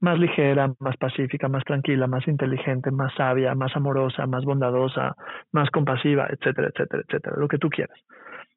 [0.00, 5.14] más ligera, más pacífica, más tranquila, más inteligente, más sabia, más amorosa, más bondadosa,
[5.52, 7.98] más compasiva, etcétera, etcétera, etcétera, lo que tú quieras.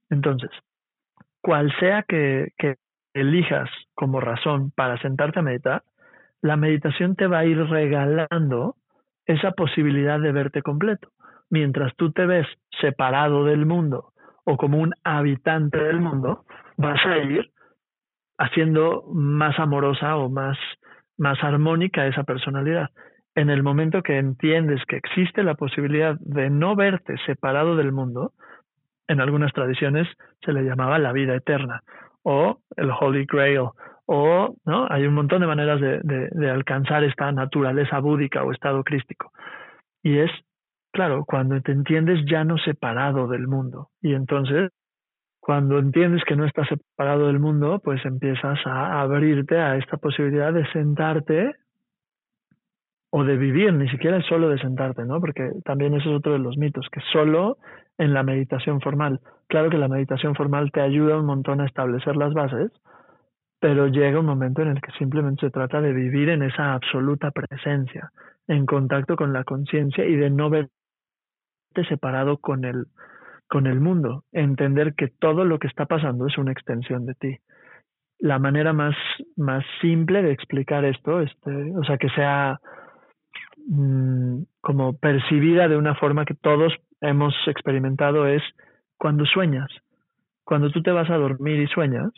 [0.10, 0.50] Entonces,
[1.42, 2.76] cual sea que, que
[3.14, 5.84] elijas como razón para sentarte a meditar,
[6.42, 8.76] la meditación te va a ir regalando
[9.26, 11.10] esa posibilidad de verte completo.
[11.50, 12.48] Mientras tú te ves
[12.82, 14.14] separado del mundo
[14.44, 16.46] o como un habitante del mundo,
[16.78, 17.52] vas a ir
[18.38, 20.58] haciendo más amorosa o más
[21.18, 22.90] más armónica esa personalidad.
[23.36, 28.34] En el momento que entiendes que existe la posibilidad de no verte separado del mundo,
[29.08, 30.08] en algunas tradiciones
[30.44, 31.82] se le llamaba la vida eterna
[32.24, 33.70] o el Holy Grail
[34.08, 39.32] o no hay un montón de maneras de, alcanzar esta naturaleza búdica o estado crístico.
[40.04, 40.32] Y es
[40.92, 43.90] claro cuando te entiendes ya no separado del mundo.
[44.02, 44.72] Y entonces
[45.40, 50.52] cuando entiendes que no estás separado del mundo, pues empiezas a abrirte a esta posibilidad
[50.52, 51.54] de sentarte
[53.12, 55.20] o de vivir, ni siquiera solo de sentarte, ¿no?
[55.20, 57.58] Porque también eso es otro de los mitos, que solo
[57.98, 59.22] en la meditación formal.
[59.48, 62.72] Claro que la meditación formal te ayuda un montón a establecer las bases,
[63.60, 67.32] pero llega un momento en el que simplemente se trata de vivir en esa absoluta
[67.32, 68.12] presencia,
[68.48, 70.72] en contacto con la conciencia y de no verte
[71.90, 72.86] separado con el,
[73.48, 77.38] con el mundo, entender que todo lo que está pasando es una extensión de ti.
[78.20, 78.96] La manera más,
[79.36, 82.60] más simple de explicar esto, este, o sea, que sea
[83.68, 86.74] mm, como percibida de una forma que todos
[87.08, 88.42] hemos experimentado es
[88.98, 89.70] cuando sueñas.
[90.44, 92.12] Cuando tú te vas a dormir y sueñas,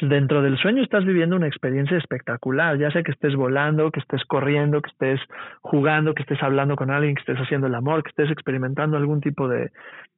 [0.00, 4.24] dentro del sueño estás viviendo una experiencia espectacular, ya sea que estés volando, que estés
[4.24, 5.20] corriendo, que estés
[5.60, 9.20] jugando, que estés hablando con alguien, que estés haciendo el amor, que estés experimentando algún
[9.20, 9.70] tipo de,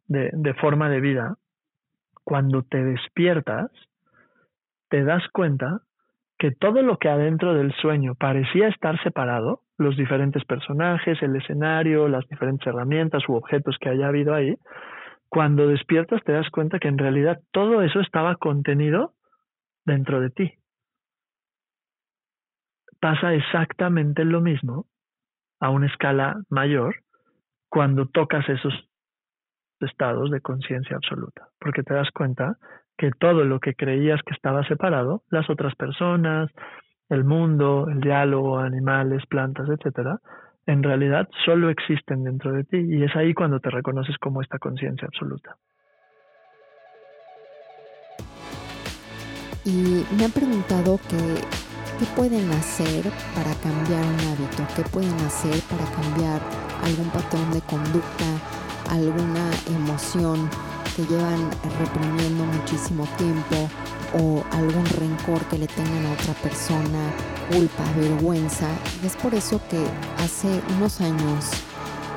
[0.09, 1.37] de, forma de vida,
[2.25, 3.71] cuando te despiertas,
[4.89, 5.81] te das cuenta
[6.39, 12.07] que todo lo que adentro del sueño parecía estar separado, los diferentes personajes, el escenario,
[12.07, 14.55] las diferentes herramientas u objetos que haya habido ahí,
[15.31, 19.15] cuando despiertas te das cuenta que en realidad todo eso estaba contenido
[19.87, 20.53] dentro de ti.
[23.01, 24.85] Pasa exactamente lo mismo
[25.61, 26.97] a una escala mayor
[27.71, 28.75] cuando tocas esos
[29.81, 32.57] estados de conciencia absoluta, porque te das cuenta
[32.99, 36.51] que todo lo que creías que estaba separado, las otras personas,
[37.11, 40.21] el mundo, el diálogo, animales, plantas, etcétera,
[40.67, 44.59] en realidad solo existen dentro de ti y es ahí cuando te reconoces como esta
[44.59, 45.57] conciencia absoluta.
[49.65, 51.19] Y me han preguntado que
[51.99, 53.05] qué pueden hacer
[53.35, 56.41] para cambiar un hábito, qué pueden hacer para cambiar
[56.83, 58.25] algún patrón de conducta,
[58.89, 60.49] alguna emoción
[60.97, 63.69] que llevan reprimiendo muchísimo tiempo,
[64.15, 67.13] o algún rencor que le tengan a otra persona,
[67.51, 68.69] culpa, vergüenza.
[69.03, 69.85] Y es por eso que
[70.23, 71.47] hace unos años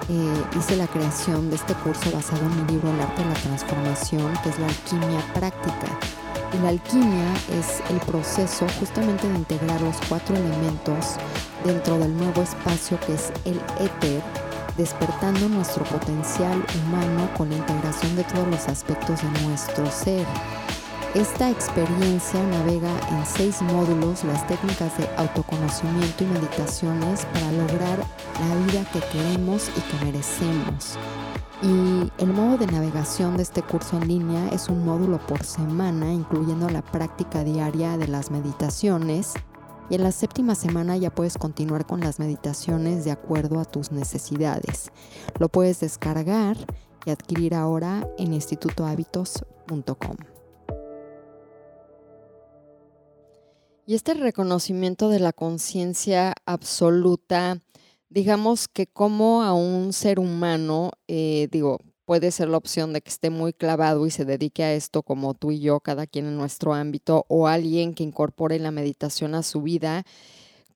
[0.09, 3.35] eh, hice la creación de este curso basado en mi libro El arte de la
[3.35, 5.99] transformación, que es la alquimia práctica.
[6.53, 11.15] Y la alquimia es el proceso justamente de integrar los cuatro elementos
[11.63, 14.21] dentro del nuevo espacio que es el éter,
[14.77, 20.25] despertando nuestro potencial humano con la integración de todos los aspectos de nuestro ser.
[21.15, 28.55] Esta experiencia navega en seis módulos las técnicas de autoconocimiento y meditaciones para lograr la
[28.65, 30.97] vida que queremos y que merecemos.
[31.61, 36.11] Y el modo de navegación de este curso en línea es un módulo por semana,
[36.11, 39.33] incluyendo la práctica diaria de las meditaciones.
[39.91, 43.91] Y en la séptima semana ya puedes continuar con las meditaciones de acuerdo a tus
[43.91, 44.91] necesidades.
[45.37, 46.57] Lo puedes descargar
[47.05, 50.32] y adquirir ahora en institutohábitos.com.
[53.85, 57.59] Y este reconocimiento de la conciencia absoluta,
[58.09, 63.09] digamos que como a un ser humano, eh, digo, puede ser la opción de que
[63.09, 66.37] esté muy clavado y se dedique a esto como tú y yo, cada quien en
[66.37, 70.05] nuestro ámbito, o alguien que incorpore la meditación a su vida,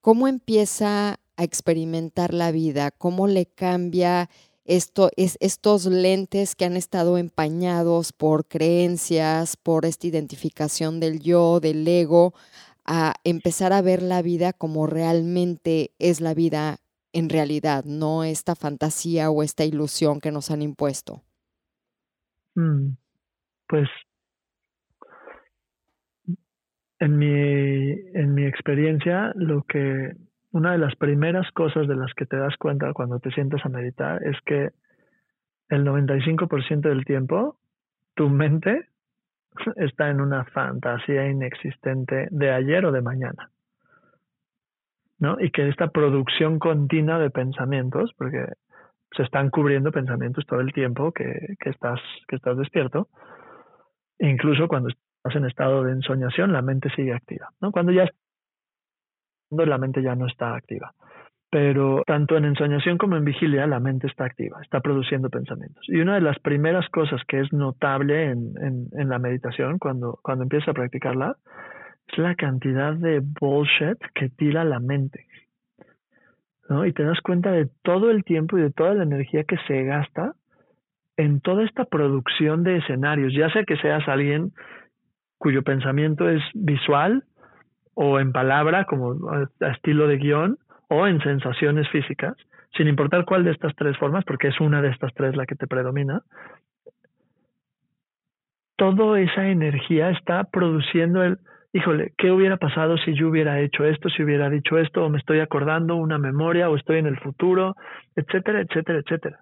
[0.02, 2.92] ¿cómo empieza a experimentar la vida?
[2.92, 4.30] ¿Cómo le cambia
[4.66, 11.62] esto, es, estos lentes que han estado empañados por creencias, por esta identificación del yo,
[11.62, 12.34] del ego,
[12.88, 16.78] a empezar a ver la vida como realmente es la vida
[17.14, 21.24] en realidad, no esta fantasía o esta ilusión que nos han impuesto?
[22.56, 22.96] Mm,
[23.68, 23.90] pues
[27.00, 30.14] en mi, en mi experiencia, lo que
[30.52, 33.70] una de las primeras cosas de las que te das cuenta cuando te sientas a
[33.70, 34.72] meditar es que
[35.70, 37.60] el 95% del tiempo
[38.16, 38.88] tu mente
[39.76, 43.52] está en una fantasía inexistente de ayer o de mañana.
[45.20, 45.38] ¿no?
[45.40, 48.46] Y que esta producción continua de pensamientos, porque
[49.12, 53.08] se están cubriendo pensamientos todo el tiempo que, estás, que estás despierto,
[54.20, 57.50] incluso cuando estás en estado de ensoñación, la mente sigue activa.
[57.62, 57.72] ¿no?
[57.72, 58.08] Cuando ya
[59.50, 60.94] la mente ya no está activa
[61.50, 65.84] pero tanto en ensoñación como en vigilia la mente está activa, está produciendo pensamientos.
[65.88, 68.54] Y una de las primeras cosas que es notable en,
[68.92, 71.38] en, la meditación cuando, cuando empiezas a practicarla
[72.08, 75.26] es la cantidad de bullshit que tira la mente.
[76.70, 76.86] ¿no?
[76.86, 79.84] Y te das cuenta de todo el tiempo y de toda la energía que se
[79.84, 80.34] gasta
[81.16, 84.52] en toda esta producción de escenarios, ya sea que seas alguien
[85.38, 87.24] cuyo pensamiento es visual
[87.94, 89.16] o en palabra, como
[89.62, 90.58] a estilo de guion,
[90.90, 92.36] o en sensaciones físicas,
[92.76, 95.56] sin importar cuál de estas tres formas, porque es una de estas tres la que
[95.56, 96.22] te predomina,
[98.78, 101.40] toda esa energía está produciendo el,
[101.74, 105.18] híjole, ¿qué hubiera pasado si yo hubiera hecho esto, si hubiera dicho esto, o me
[105.18, 107.76] estoy acordando una memoria, o estoy en el futuro,
[108.16, 109.40] etcétera, etcétera, etcétera.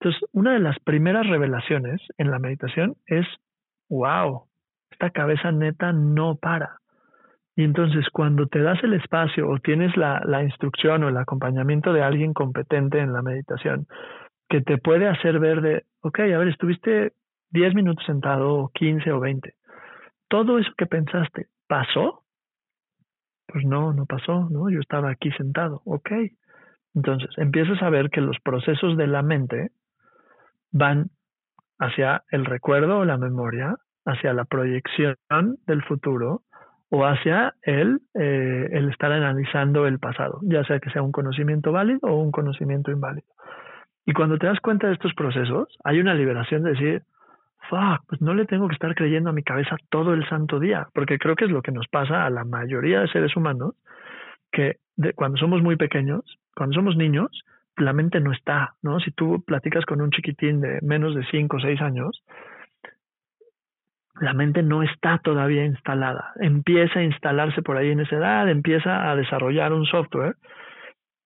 [0.00, 3.26] Entonces, una de las primeras revelaciones en la meditación es,
[3.88, 4.46] wow,
[4.90, 6.81] esta cabeza neta no para.
[7.54, 11.92] Y entonces cuando te das el espacio o tienes la, la instrucción o el acompañamiento
[11.92, 13.86] de alguien competente en la meditación,
[14.48, 17.12] que te puede hacer ver de, ok, a ver, estuviste
[17.50, 19.54] 10 minutos sentado o 15 o 20.
[20.28, 22.24] ¿Todo eso que pensaste pasó?
[23.46, 24.70] Pues no, no pasó, ¿no?
[24.70, 26.10] Yo estaba aquí sentado, ok.
[26.94, 29.70] Entonces empiezas a ver que los procesos de la mente
[30.70, 31.10] van
[31.78, 35.16] hacia el recuerdo o la memoria, hacia la proyección
[35.66, 36.42] del futuro,
[36.94, 41.72] o hacia el, eh, el estar analizando el pasado, ya sea que sea un conocimiento
[41.72, 43.26] válido o un conocimiento inválido.
[44.04, 47.02] Y cuando te das cuenta de estos procesos, hay una liberación de decir,
[47.70, 50.88] fuck, pues no le tengo que estar creyendo a mi cabeza todo el santo día,
[50.92, 53.74] porque creo que es lo que nos pasa a la mayoría de seres humanos,
[54.50, 54.76] que
[55.14, 56.20] cuando somos muy pequeños,
[56.54, 57.30] cuando somos niños,
[57.78, 59.00] la mente no está, ¿no?
[59.00, 62.22] Si tú platicas con un chiquitín de menos de 5 o 6 años,
[64.22, 66.32] la mente no está todavía instalada.
[66.36, 70.36] Empieza a instalarse por ahí en esa edad, empieza a desarrollar un software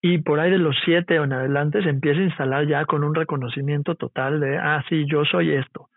[0.00, 3.04] y por ahí de los siete o en adelante se empieza a instalar ya con
[3.04, 5.90] un reconocimiento total de, ah, sí, yo soy esto.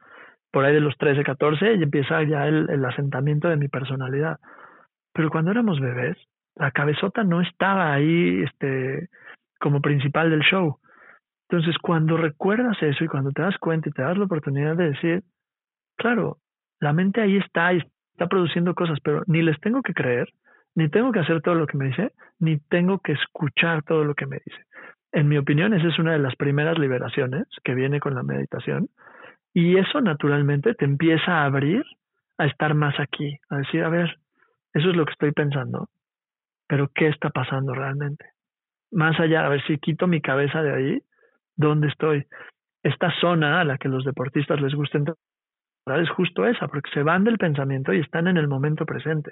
[0.52, 4.38] Por ahí de los 13, 14 y empieza ya el, asentamiento de mi personalidad.
[5.14, 6.18] Pero cuando éramos bebés,
[6.56, 9.08] la cabezota no estaba ahí este,
[9.58, 10.80] como principal del show.
[11.47, 14.89] Entonces, cuando recuerdas eso y cuando te das cuenta y te das la oportunidad de
[14.89, 15.24] decir,
[15.97, 16.38] claro,
[16.80, 17.71] la mente ahí está
[18.19, 20.27] está produciendo cosas, pero ni les tengo que creer,
[20.75, 24.13] ni tengo que hacer todo lo que me dice, ni tengo que escuchar todo lo
[24.13, 24.61] que me dice.
[25.13, 28.89] En mi opinión, esa es una de las primeras liberaciones que viene con la meditación
[29.53, 31.84] y eso naturalmente te empieza a abrir
[32.38, 34.19] a estar más aquí, a decir, a ver,
[34.73, 35.88] eso es lo que estoy pensando,
[36.67, 38.25] pero ¿qué está pasando realmente?
[38.91, 41.01] Más allá, a ver si quito mi cabeza de ahí,
[41.55, 42.25] ¿dónde estoy?
[42.84, 45.17] Esta zona a la que los deportistas les gusta entrar
[45.86, 49.32] es justo esa, porque se van del pensamiento y están en el momento presente.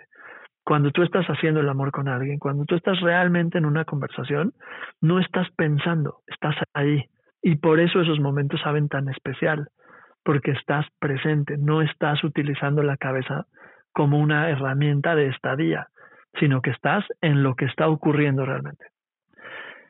[0.63, 4.53] Cuando tú estás haciendo el amor con alguien, cuando tú estás realmente en una conversación,
[4.99, 7.05] no estás pensando, estás ahí.
[7.41, 9.69] Y por eso esos momentos saben tan especial,
[10.23, 13.45] porque estás presente, no estás utilizando la cabeza
[13.93, 15.87] como una herramienta de estadía,
[16.39, 18.87] sino que estás en lo que está ocurriendo realmente.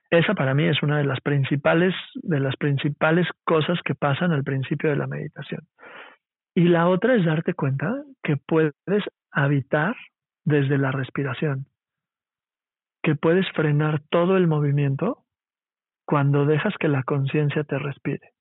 [0.09, 4.43] Esa para mí es una de las principales, de las principales cosas que pasan al
[4.43, 5.61] principio de la meditación.
[6.57, 8.73] Y la otra es darte cuenta que puedes
[9.29, 9.95] habitar
[10.43, 11.67] desde la respiración,
[13.03, 15.23] que puedes frenar todo el movimiento
[16.03, 18.31] cuando dejas que la conciencia te respire.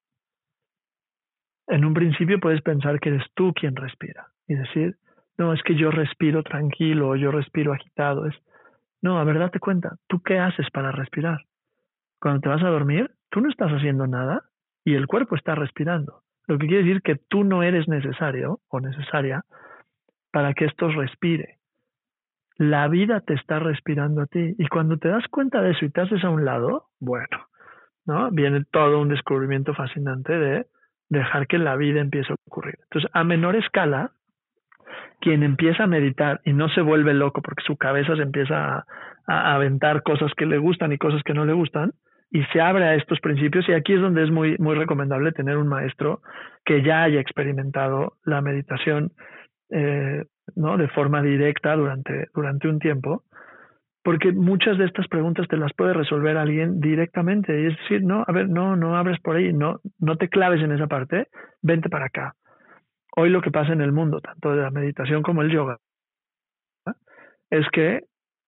[1.66, 4.96] En un principio puedes pensar que eres tú quien respira y decir,
[5.36, 8.24] no, es que yo respiro tranquilo o yo respiro agitado.
[8.24, 8.34] Es,
[9.02, 11.44] no, a ver, date cuenta, ¿tú qué haces para respirar?
[12.18, 14.44] Cuando te vas a dormir, tú no estás haciendo nada
[14.86, 16.22] y el cuerpo está respirando.
[16.46, 19.42] Lo que quiere decir que tú no eres necesario o necesaria
[20.30, 21.58] para que esto respire.
[22.58, 24.54] La vida te está respirando a ti.
[24.58, 27.46] Y cuando te das cuenta de eso y te haces a un lado, bueno,
[28.06, 28.30] ¿no?
[28.30, 30.66] Viene todo un descubrimiento fascinante de
[31.08, 32.76] dejar que la vida empiece a ocurrir.
[32.84, 34.12] Entonces, a menor escala,
[35.20, 38.86] quien empieza a meditar y no se vuelve loco porque su cabeza se empieza a,
[39.26, 41.92] a aventar cosas que le gustan y cosas que no le gustan,
[42.30, 43.68] y se abre a estos principios.
[43.68, 46.20] Y aquí es donde es muy muy recomendable tener un maestro
[46.64, 49.12] que ya haya experimentado la meditación
[49.70, 50.24] eh,
[50.54, 53.24] no de forma directa durante durante un tiempo
[54.02, 57.60] porque muchas de estas preguntas te las puede resolver alguien directamente.
[57.60, 60.62] Y es decir no a ver no no abres por ahí no no te claves
[60.62, 61.28] en esa parte
[61.62, 62.34] vente para acá.
[63.16, 65.78] Hoy lo que pasa en el mundo tanto de la meditación como el yoga
[67.50, 68.02] es que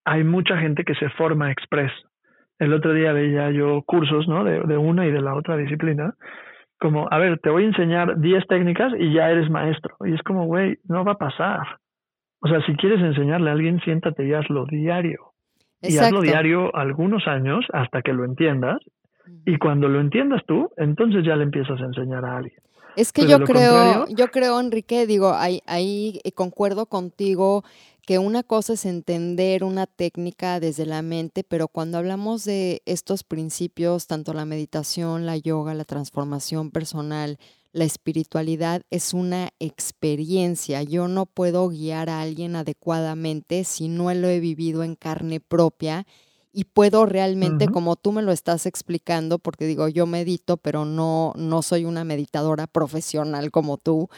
[0.04, 1.92] hay mucha gente que se forma express
[2.58, 4.44] el otro día veía yo cursos, ¿no?
[4.44, 6.14] De, de una y de la otra disciplina.
[6.80, 9.96] Como, a ver, te voy a enseñar 10 técnicas y ya eres maestro.
[10.04, 11.60] Y es como, güey, no va a pasar.
[12.40, 15.32] O sea, si quieres enseñarle a alguien, siéntate y hazlo diario.
[15.82, 18.78] Y hazlo diario algunos años hasta que lo entiendas.
[19.44, 22.60] Y cuando lo entiendas tú, entonces ya le empiezas a enseñar a alguien.
[22.96, 27.62] Es que yo creo, yo creo, Enrique, digo, ahí, ahí eh, concuerdo contigo
[28.08, 33.22] que una cosa es entender una técnica desde la mente, pero cuando hablamos de estos
[33.22, 37.38] principios, tanto la meditación, la yoga, la transformación personal,
[37.72, 40.82] la espiritualidad es una experiencia.
[40.82, 46.06] Yo no puedo guiar a alguien adecuadamente si no lo he vivido en carne propia
[46.50, 51.34] y puedo realmente, como tú me lo estás explicando, porque digo, yo medito, pero no,
[51.36, 54.08] no soy una meditadora profesional como tú,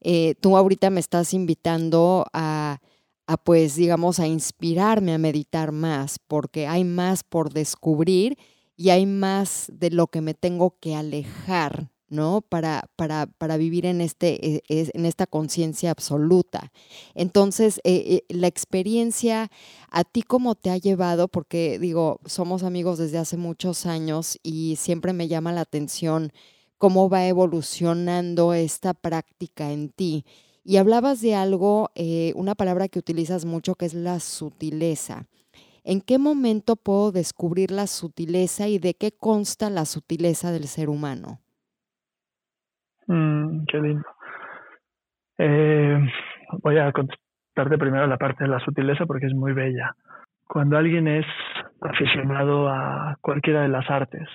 [0.00, 2.80] eh, tú ahorita me estás invitando a
[3.26, 8.38] a pues digamos a inspirarme a meditar más, porque hay más por descubrir
[8.76, 12.42] y hay más de lo que me tengo que alejar, ¿no?
[12.42, 16.72] Para, para, para vivir en, este, e, en esta conciencia absoluta.
[17.14, 19.50] Entonces, eh, eh, la experiencia,
[19.90, 21.28] ¿a ti cómo te ha llevado?
[21.28, 26.32] Porque digo, somos amigos desde hace muchos años y siempre me llama la atención
[26.78, 30.24] cómo va evolucionando esta práctica en ti.
[30.68, 35.26] Y hablabas de algo, eh, una palabra que utilizas mucho, que es la sutileza.
[35.84, 40.88] ¿En qué momento puedo descubrir la sutileza y de qué consta la sutileza del ser
[40.88, 41.38] humano?
[43.06, 44.04] Mm, qué lindo.
[45.38, 46.00] Eh,
[46.64, 49.94] voy a contestarte primero la parte de la sutileza porque es muy bella.
[50.48, 51.26] Cuando alguien es
[51.80, 54.28] aficionado a cualquiera de las artes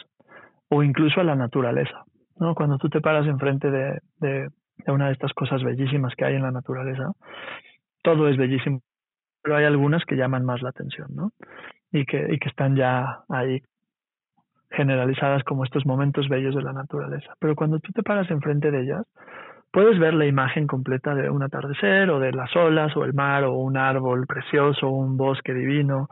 [0.69, 2.05] o incluso a la naturaleza,
[2.37, 2.55] ¿no?
[2.55, 4.49] Cuando tú te paras enfrente de
[4.87, 7.11] una de estas cosas bellísimas que hay en la naturaleza.
[8.01, 8.81] Todo es bellísimo,
[9.41, 11.31] pero hay algunas que llaman más la atención, ¿no?
[11.91, 13.61] Y que, y que están ya ahí
[14.71, 17.33] generalizadas como estos momentos bellos de la naturaleza.
[17.39, 19.05] Pero cuando tú te paras enfrente de ellas,
[19.71, 23.43] puedes ver la imagen completa de un atardecer o de las olas o el mar
[23.43, 26.07] o un árbol precioso, un bosque divino,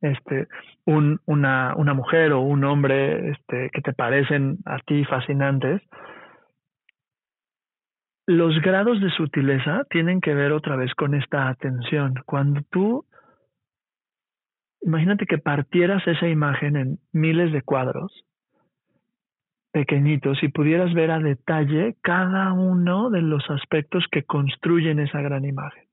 [0.00, 0.46] este,
[0.84, 5.82] un, una, una mujer o un hombre este, que te parecen a ti fascinantes
[8.26, 12.14] los grados de sutileza tienen que ver otra vez con esta atención.
[12.26, 13.04] Cuando tú,
[14.82, 18.24] imagínate que partieras esa imagen en miles de cuadros
[19.72, 25.44] pequeñitos y pudieras ver a detalle cada uno de los aspectos que construyen esa gran
[25.44, 25.84] imagen.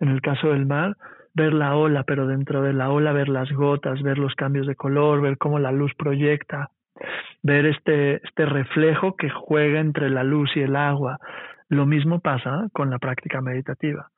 [0.00, 0.96] En el caso del mar,
[1.34, 4.74] ver la ola, pero dentro de la ola ver las gotas, ver los cambios de
[4.74, 6.70] color, ver cómo la luz proyecta,
[7.42, 11.18] ver este, este reflejo que juega entre la luz y el agua,
[11.68, 14.10] lo mismo pasa con la práctica meditativa.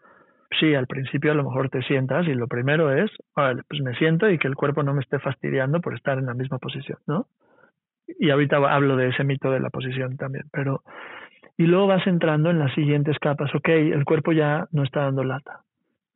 [0.58, 3.94] sí, al principio a lo mejor te sientas y lo primero es, vale, pues me
[3.96, 6.98] siento y que el cuerpo no me esté fastidiando por estar en la misma posición,
[7.06, 7.26] ¿no?
[8.18, 10.82] Y ahorita hablo de ese mito de la posición también, pero...
[11.58, 15.24] Y luego vas entrando en las siguientes capas, ok, el cuerpo ya no está dando
[15.24, 15.64] lata.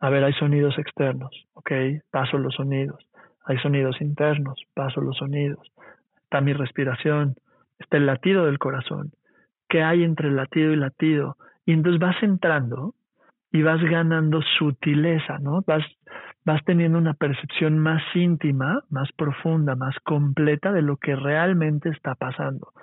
[0.01, 1.71] A ver, hay sonidos externos, ok,
[2.11, 3.07] paso los sonidos.
[3.45, 5.73] Hay sonidos internos, paso los sonidos.
[6.23, 7.35] Está mi respiración,
[7.79, 9.13] está el latido del corazón.
[9.73, 11.39] ¿Qué hay entre latido y latido?
[11.65, 12.95] Y entonces vas entrando
[13.51, 15.63] y vas ganando sutileza, ¿no?
[15.67, 15.83] Vas,
[16.45, 22.15] vas teniendo una percepción más íntima, más profunda, más completa de lo que realmente está
[22.15, 22.75] pasando.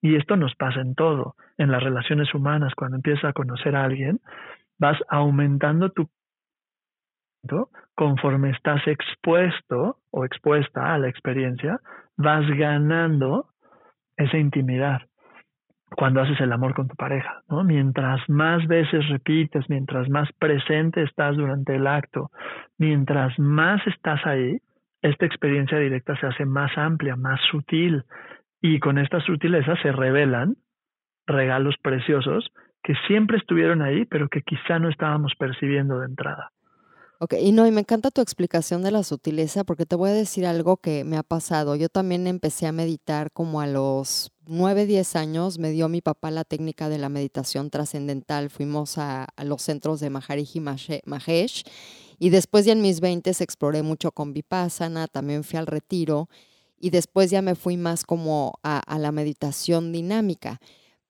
[0.00, 3.82] Y esto nos pasa en todo, en las relaciones humanas, cuando empiezas a conocer a
[3.82, 4.20] alguien,
[4.78, 6.08] vas aumentando tu
[7.96, 11.80] conforme estás expuesto o expuesta a la experiencia,
[12.16, 13.46] vas ganando
[14.16, 15.00] esa intimidad
[15.96, 17.64] cuando haces el amor con tu pareja, ¿no?
[17.64, 22.30] Mientras más veces repites, mientras más presente estás durante el acto,
[22.76, 24.58] mientras más estás ahí,
[25.02, 28.04] esta experiencia directa se hace más amplia, más sutil,
[28.60, 30.56] y con esta sutileza se revelan
[31.26, 32.50] regalos preciosos
[32.82, 36.52] que siempre estuvieron ahí, pero que quizá no estábamos percibiendo de entrada.
[37.20, 40.14] Ok, y no, y me encanta tu explicación de la sutileza porque te voy a
[40.14, 41.74] decir algo que me ha pasado.
[41.74, 45.58] Yo también empecé a meditar como a los 9, 10 años.
[45.58, 48.48] Me dio mi papá la técnica de la meditación trascendental.
[48.48, 51.64] Fuimos a, los centros de Maharishi Mahesh
[52.18, 56.28] y después ya en mis 20 exploré mucho con Vipassana, también fui al retiro
[56.80, 60.60] y después ya me fui más como a, a la meditación dinámica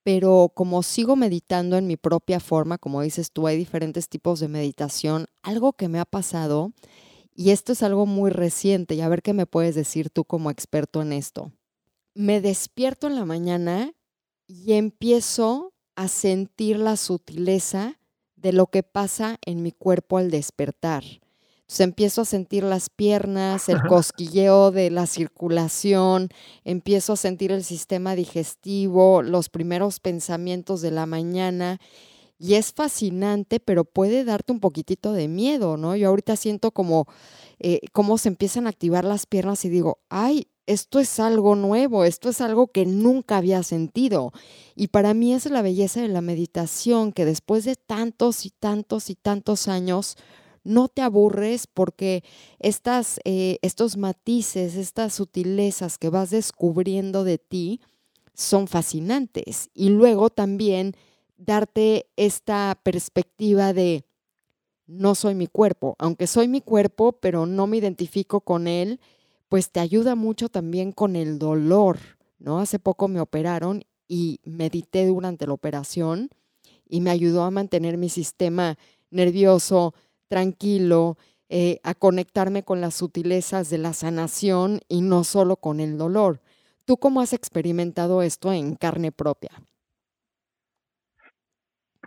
[0.03, 4.49] pero como sigo meditando en mi propia forma, como dices tú, hay diferentes tipos de
[4.49, 6.73] meditación, algo que me ha pasado,
[7.35, 10.51] y esto es algo muy reciente, y a ver qué me puedes decir tú como
[10.51, 11.53] experto en esto.
[12.19, 13.93] Me despierto en la mañana
[14.49, 18.01] y empiezo a sentir la sutileza
[18.35, 21.05] de lo que pasa en mi cuerpo al despertar.
[21.05, 26.31] Entonces empiezo a sentir las piernas, el cosquilleo de la circulación,
[26.65, 31.79] empiezo a sentir el sistema digestivo, los primeros pensamientos de la mañana.
[32.37, 35.95] Y es fascinante, pero puede darte un poquitito de miedo, ¿no?
[35.95, 37.07] Yo ahorita siento como
[37.61, 42.05] eh, cómo se empiezan a activar las piernas y digo, ay, esto es algo nuevo,
[42.05, 44.33] esto es algo que nunca había sentido.
[44.77, 49.09] Y para mí es la belleza de la meditación, que después de tantos y tantos
[49.09, 50.19] y tantos años,
[50.65, 52.23] no te aburres porque
[52.59, 57.81] estas, eh, estos matices, estas sutilezas que vas descubriendo de ti
[58.35, 59.71] son fascinantes.
[59.73, 60.95] Y luego también
[61.39, 64.05] darte esta perspectiva de
[64.87, 69.01] no soy mi cuerpo, aunque soy mi cuerpo, pero no me identifico con él,
[69.49, 71.99] pues te ayuda mucho también con el dolor,
[72.39, 72.61] ¿no?
[72.61, 76.31] Hace poco me operaron y medité durante la operación
[76.89, 78.79] y me ayudó a mantener mi sistema
[79.11, 79.95] nervioso
[80.29, 81.17] tranquilo,
[81.49, 86.41] eh, a conectarme con las sutilezas de la sanación y no solo con el dolor.
[86.85, 89.51] ¿Tú cómo has experimentado esto en carne propia?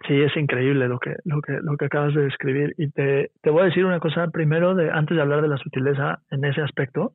[0.08, 2.74] Sí, es increíble lo que, lo que, lo que acabas de describir.
[2.78, 5.58] Y te, te voy a decir una cosa primero, de, antes de hablar de la
[5.58, 7.14] sutileza en ese aspecto.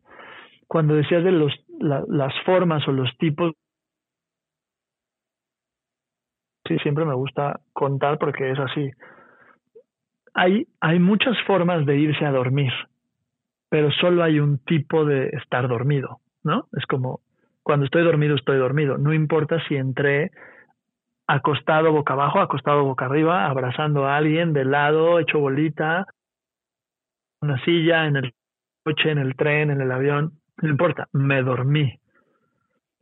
[0.69, 3.53] Cuando decías de los, las formas o los tipos,
[6.67, 8.91] sí, siempre me gusta contar porque es así
[10.37, 12.73] hay, hay muchas formas de irse a dormir,
[13.71, 16.69] pero solo hay un tipo de estar dormido, ¿no?
[16.77, 17.21] Es como
[17.63, 18.99] cuando estoy dormido, estoy dormido.
[18.99, 20.31] No importa si entré
[21.27, 26.07] acostado boca abajo, acostado boca arriba, abrazando a alguien de lado, hecho bolita,
[27.41, 28.33] una silla, en el
[28.85, 31.99] coche, en el tren, en el avión, no importa, me dormí.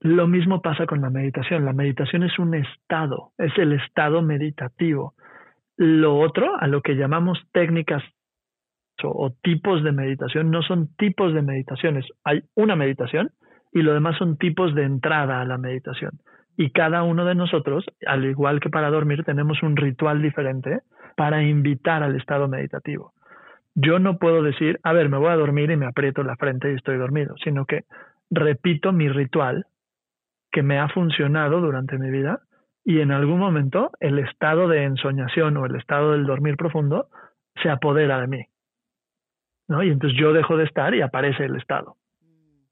[0.00, 1.64] Lo mismo pasa con la meditación.
[1.64, 5.14] La meditación es un estado, es el estado meditativo.
[5.76, 8.02] Lo otro, a lo que llamamos técnicas
[9.02, 12.06] o, tipos de meditación, no son tipos de meditaciones.
[12.22, 13.30] Hay una meditación
[13.72, 16.20] y lo demás son tipos de entrada a la meditación.
[16.57, 20.80] Y cada uno de nosotros, al igual que para dormir, tenemos un ritual diferente
[21.16, 23.12] para invitar al estado meditativo.
[23.74, 26.70] Yo no puedo decir, a ver, me voy a dormir y me aprieto la frente
[26.70, 27.84] y estoy dormido, sino que
[28.30, 29.66] repito mi ritual
[30.52, 32.40] que me ha funcionado durante mi vida
[32.84, 37.09] y en algún momento el estado de ensoñación o el estado del dormir profundo
[37.61, 38.46] se apodera de mí.
[39.68, 39.82] ¿no?
[39.82, 41.96] Y entonces yo dejo de estar y aparece el estado.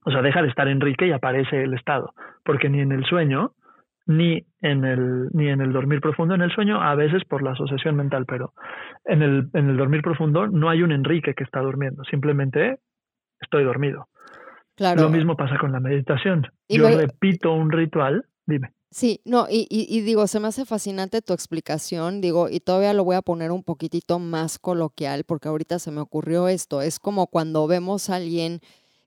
[0.05, 2.14] O sea, deja de estar Enrique y aparece el estado.
[2.45, 3.53] Porque ni en el sueño,
[4.07, 7.53] ni en el, ni en el dormir profundo, en el sueño a veces por la
[7.53, 8.53] asociación mental, pero
[9.05, 12.78] en el, en el dormir profundo no hay un Enrique que está durmiendo, simplemente
[13.40, 14.09] estoy dormido.
[14.74, 15.03] Claro.
[15.03, 16.46] Lo mismo pasa con la meditación.
[16.68, 21.32] Yo repito un ritual, dime Sí, no, y, y, digo, se me hace fascinante tu
[21.32, 25.90] explicación, digo, y todavía lo voy a poner un poquitito más coloquial, porque ahorita se
[25.90, 28.61] me ocurrió esto, es como cuando vemos a alguien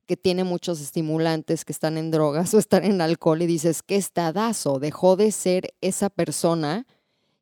[0.06, 3.96] que tiene muchos estimulantes, que están en drogas o están en alcohol y dices, qué
[3.96, 6.86] estadazo, dejó de ser esa persona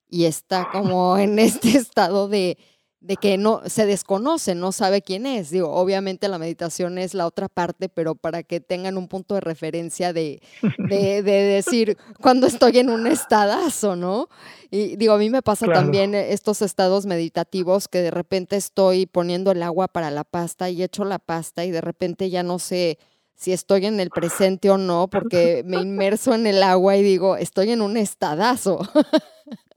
[0.10, 2.58] y está como en este estado de,
[3.04, 5.50] de que no se desconoce, no sabe quién es.
[5.50, 9.42] Digo, obviamente la meditación es la otra parte, pero para que tengan un punto de
[9.42, 10.42] referencia de,
[10.78, 14.30] de, decir cuando estoy en un estadazo, ¿no?
[14.72, 19.52] Y digo, a mí me pasa también estos estados meditativos que de repente estoy poniendo
[19.52, 22.98] el agua para la pasta y echo la pasta y de repente ya no sé
[23.36, 27.36] si estoy en el presente o no, porque me inmerso en el agua y digo,
[27.36, 28.80] estoy en un estadazo.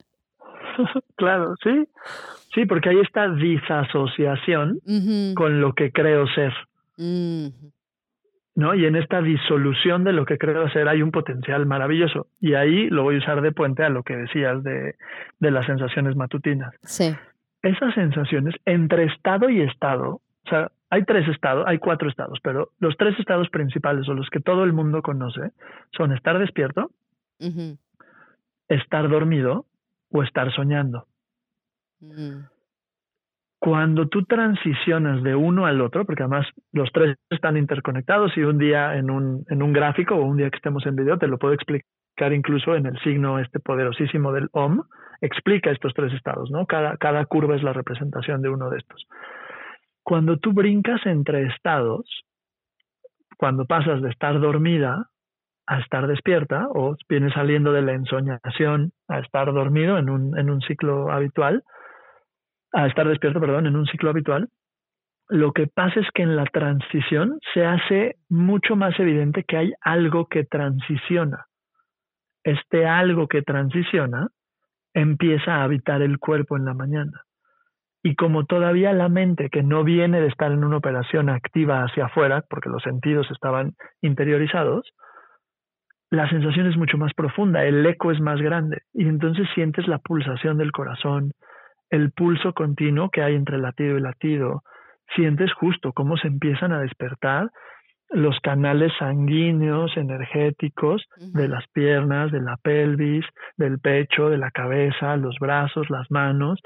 [1.15, 1.87] claro, sí.
[2.53, 4.79] Sí, porque hay esta disasociación
[5.35, 6.53] con lo que creo ser.
[8.55, 8.73] ¿No?
[8.73, 12.27] Y en esta disolución de lo que creo ser hay un potencial maravilloso.
[12.39, 14.95] Y ahí lo voy a usar de puente a lo que decías de,
[15.39, 16.73] de las sensaciones matutinas.
[16.81, 17.15] Sí.
[17.61, 22.69] Esas sensaciones entre estado y estado, o sea, hay tres estados, hay cuatro estados, pero
[22.79, 25.51] los tres estados principales o los que todo el mundo conoce
[25.91, 26.91] son estar despierto,
[28.69, 29.65] estar dormido
[30.11, 31.05] o estar soñando.
[31.99, 32.45] Mm.
[33.59, 38.59] Cuando tú transicionas de uno al otro, porque además los tres están interconectados y un
[38.59, 41.39] día en un, en un gráfico o un día que estemos en video te lo
[41.39, 44.83] puedo explicar incluso en el signo este poderosísimo del OM,
[45.21, 46.65] explica estos tres estados, ¿no?
[46.65, 49.07] Cada, cada curva es la representación de uno de estos.
[50.03, 52.23] Cuando tú brincas entre estados,
[53.37, 55.09] cuando pasas de estar dormida
[55.67, 60.49] a estar despierta o vienes saliendo de la ensoñación a estar dormido en un, en
[60.49, 61.63] un ciclo habitual,
[62.73, 64.49] a estar despierto, perdón, en un ciclo habitual,
[65.29, 69.73] lo que pasa es que en la transición se hace mucho más evidente que hay
[69.81, 71.47] algo que transiciona.
[72.45, 74.29] Este algo que transiciona
[74.93, 77.23] empieza a habitar el cuerpo en la mañana.
[78.03, 82.05] Y como todavía la mente, que no viene de estar en una operación activa hacia
[82.05, 84.93] afuera, porque los sentidos estaban interiorizados,
[86.09, 88.81] la sensación es mucho más profunda, el eco es más grande.
[88.93, 91.31] Y entonces sientes la pulsación del corazón,
[91.89, 94.63] el pulso continuo que hay entre latido y latido,
[95.15, 97.49] sientes justo cómo se empiezan a despertar
[98.09, 103.25] los canales sanguíneos, energéticos de las piernas, de la pelvis,
[103.57, 106.59] del pecho, de la cabeza, los brazos, las manos,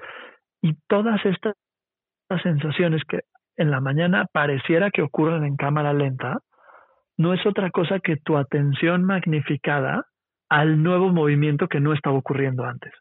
[0.62, 1.56] y todas estas
[2.44, 3.22] sensaciones que
[3.58, 6.38] en la mañana pareciera que ocurren en cámara lenta,
[7.22, 10.06] no es otra cosa que tu atención magnificada
[10.50, 12.92] al nuevo movimiento que no estaba ocurriendo antes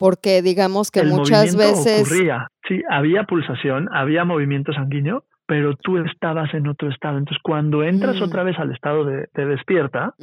[0.00, 2.08] porque digamos que muchas veces...
[2.08, 2.48] Ocurría.
[2.66, 7.18] Sí, había pulsación, había movimiento sanguíneo, pero tú estabas en otro estado.
[7.18, 8.22] Entonces, cuando entras mm.
[8.22, 10.14] otra vez al estado de, despierta,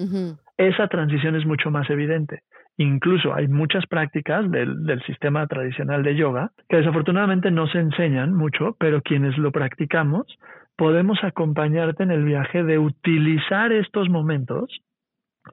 [0.58, 2.42] esa transición es mucho más evidente.
[2.78, 8.34] Incluso hay muchas prácticas del, del, sistema tradicional de yoga que desafortunadamente no se enseñan
[8.34, 10.26] mucho, pero quienes lo practicamos
[10.78, 14.82] podemos acompañarte en el viaje de utilizar estos momentos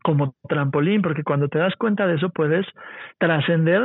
[0.02, 2.66] como trampolín, porque cuando te das cuenta de eso puedes
[3.18, 3.82] trascender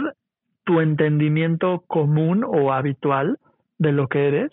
[0.66, 3.40] tu entendimiento común o habitual
[3.78, 4.52] de lo que eres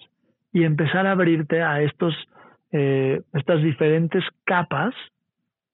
[0.52, 2.14] y empezar a abrirte a estos,
[2.72, 4.94] eh, estas diferentes capas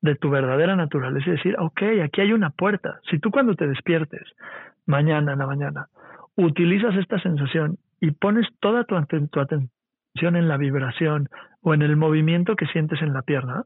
[0.00, 3.00] de tu verdadera naturaleza y decir, ok, aquí hay una puerta.
[3.10, 4.22] Si tú cuando te despiertes,
[4.86, 5.88] mañana en la mañana,
[6.36, 8.96] utilizas esta sensación y pones toda tu,
[9.30, 9.70] tu atención
[10.20, 11.28] en la vibración
[11.62, 13.64] o en el movimiento que sientes en la pierna,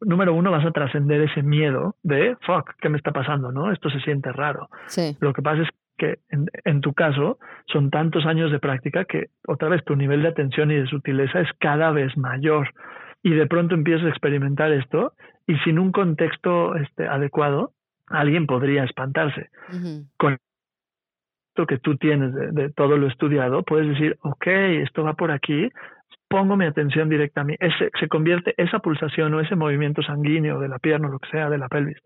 [0.00, 3.52] número uno, vas a trascender ese miedo de, fuck, ¿qué me está pasando?
[3.52, 3.72] ¿No?
[3.72, 4.68] Esto se siente raro.
[4.86, 5.16] Sí.
[5.20, 6.18] Lo que pasa es que
[6.64, 10.70] en, tu caso son tantos años de práctica que otra vez tu nivel de atención
[10.70, 12.74] y de sutileza es cada vez mayor
[13.22, 15.12] y de pronto empiezas a experimentar esto
[15.46, 17.72] y sin un contexto este, adecuado
[18.08, 19.50] alguien podría espantarse.
[20.18, 20.38] Con
[21.54, 24.46] esto que tú tienes de, todo lo estudiado, puedes decir, ok,
[24.82, 25.70] esto va por aquí,
[26.28, 30.80] pongo mi atención directamente, ese, se convierte esa pulsación o ese movimiento sanguíneo de la
[30.80, 31.98] pierna o lo que sea, de la pelvis,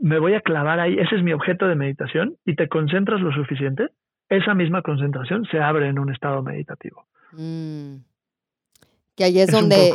[0.00, 3.30] me voy a clavar ahí, ese es mi objeto de meditación, y te concentras lo
[3.30, 3.86] suficiente,
[4.28, 7.04] esa misma concentración se abre en un estado meditativo.
[7.32, 7.98] Mm.
[9.20, 9.92] Que ahí es, donde,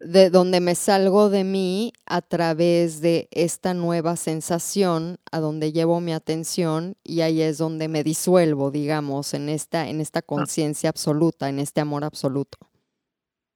[0.00, 6.00] de donde me salgo de mí a través de esta nueva sensación, a donde llevo
[6.00, 10.26] mi atención, y ahí es donde me disuelvo, digamos, en esta, en esta ah.
[10.26, 12.58] conciencia absoluta, en este amor absoluto.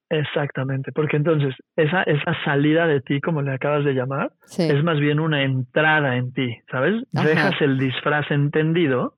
[0.09, 5.01] Exactamente, porque entonces esa, esa salida de ti, como le acabas de llamar, es más
[5.01, 7.03] bien una entrada en ti, ¿sabes?
[7.11, 9.17] Dejas el disfraz entendido,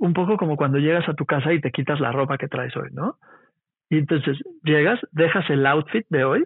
[0.00, 2.76] un poco como cuando llegas a tu casa y te quitas la ropa que traes
[2.76, 3.16] hoy, ¿no?
[3.90, 6.44] Y entonces llegas, dejas el outfit de hoy,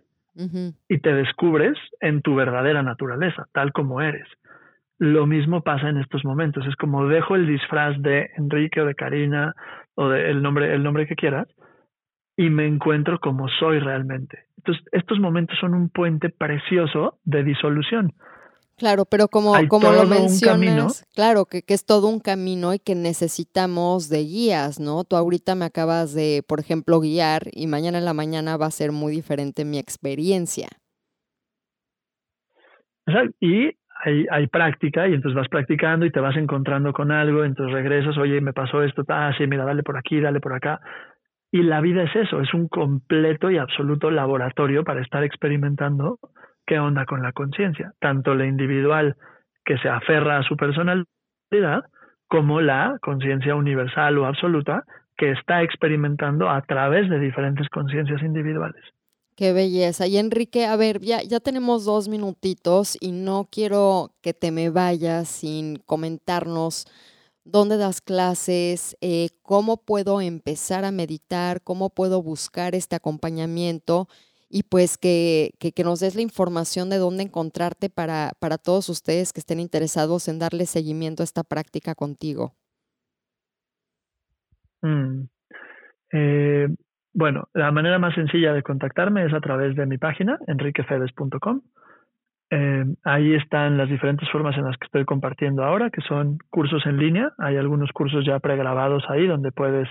[0.88, 4.26] y te descubres en tu verdadera naturaleza, tal como eres.
[4.98, 6.66] Lo mismo pasa en estos momentos.
[6.66, 9.54] Es como dejo el disfraz de Enrique o de Karina
[9.94, 11.48] o de el nombre, el nombre que quieras
[12.36, 14.46] y me encuentro como soy realmente.
[14.56, 18.12] Entonces, estos momentos son un puente precioso de disolución.
[18.82, 22.96] Claro, pero como, como lo mencionas, claro, que, que, es todo un camino y que
[22.96, 25.04] necesitamos de guías, ¿no?
[25.04, 28.72] Tú ahorita me acabas de, por ejemplo, guiar y mañana en la mañana va a
[28.72, 30.66] ser muy diferente mi experiencia.
[33.38, 33.70] Y
[34.04, 38.18] hay, hay práctica y entonces vas practicando y te vas encontrando con algo, entonces regresas,
[38.18, 40.80] oye, me pasó esto, ah, sí, mira, dale por aquí, dale por acá.
[41.52, 46.18] Y la vida es eso, es un completo y absoluto laboratorio para estar experimentando
[46.66, 49.16] qué onda con la conciencia, tanto la individual
[49.64, 51.84] que se aferra a su personalidad
[52.28, 54.84] como la conciencia universal o absoluta
[55.16, 58.82] que está experimentando a través de diferentes conciencias individuales.
[59.36, 60.06] Qué belleza.
[60.06, 65.28] Y Enrique, a ver, ya, tenemos dos minutitos y no quiero que te me vayas
[65.28, 66.86] sin comentarnos
[67.44, 74.06] dónde das clases, eh, cómo puedo empezar a meditar, cómo puedo buscar este acompañamiento
[74.52, 79.32] y pues que, que, nos des la información de dónde encontrarte para, para todos ustedes
[79.32, 82.52] que estén interesados en darle seguimiento a esta práctica contigo.
[84.82, 85.22] Mm.
[86.12, 86.68] Eh,
[87.14, 91.62] bueno, la manera más sencilla de contactarme es a través de mi página, enriquefedes.com.
[92.50, 96.84] Eh, ahí están las diferentes formas en las que estoy compartiendo ahora, que son cursos
[96.84, 97.32] en línea.
[97.38, 99.88] Hay algunos cursos ya pregrabados ahí donde puedes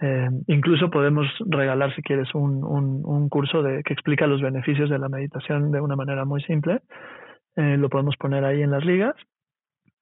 [0.00, 5.08] eh, incluso podemos regalar, si quieres, un, curso de, que explica los beneficios de la
[5.08, 6.80] meditación de una manera muy simple.
[7.56, 9.14] Eh, lo podemos poner ahí en las ligas.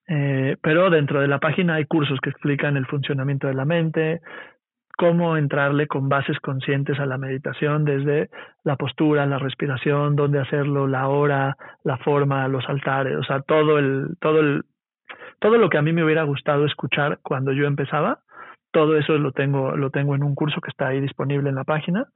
[0.08, 4.20] Eh, pero dentro de la página hay cursos que explican el funcionamiento de la mente,
[4.96, 8.28] cómo entrarle con bases conscientes a la meditación, desde
[8.64, 13.78] la postura, la respiración, dónde hacerlo, la hora, la forma, los altares, o sea, todo
[13.78, 14.64] el, todo el,
[15.38, 18.18] todo lo que a mí me hubiera gustado escuchar cuando yo empezaba,
[18.72, 21.64] todo eso lo tengo, lo tengo en un curso que está ahí disponible en la
[21.64, 22.06] página.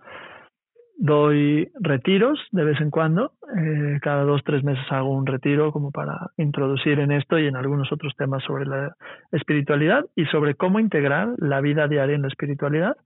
[0.97, 3.33] Doy retiros de vez en cuando.
[3.57, 7.57] Eh, cada dos, tres meses hago un retiro como para introducir en esto y en
[7.57, 8.95] algunos otros temas sobre la
[9.33, 12.97] espiritualidad y sobre cómo integrar la vida diaria en la espiritualidad.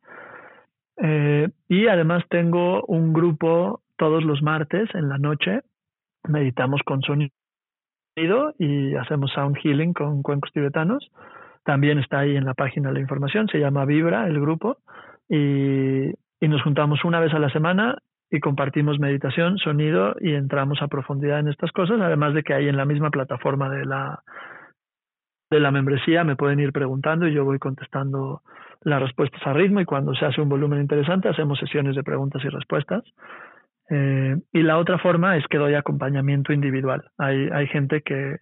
[0.99, 5.63] Eh, y además tengo un grupo todos los martes en la noche.
[6.29, 7.31] Meditamos con sonido
[8.59, 11.11] y hacemos sound healing con cuencos tibetanos
[11.65, 14.79] también está ahí en la página la información, se llama Vibra el grupo
[15.29, 17.99] y, nos juntamos una vez a la semana
[18.31, 22.69] y compartimos meditación, sonido y entramos a profundidad en estas cosas, además de que ahí
[22.69, 24.21] en la misma plataforma de la
[25.51, 28.43] de la membresía me pueden ir preguntando y yo voy contestando
[28.83, 32.43] las respuestas a ritmo y cuando se hace un volumen interesante hacemos sesiones de preguntas
[32.45, 33.03] y respuestas.
[33.91, 37.03] Eh, y la otra forma es que doy acompañamiento individual.
[37.17, 38.37] Hay, hay gente que,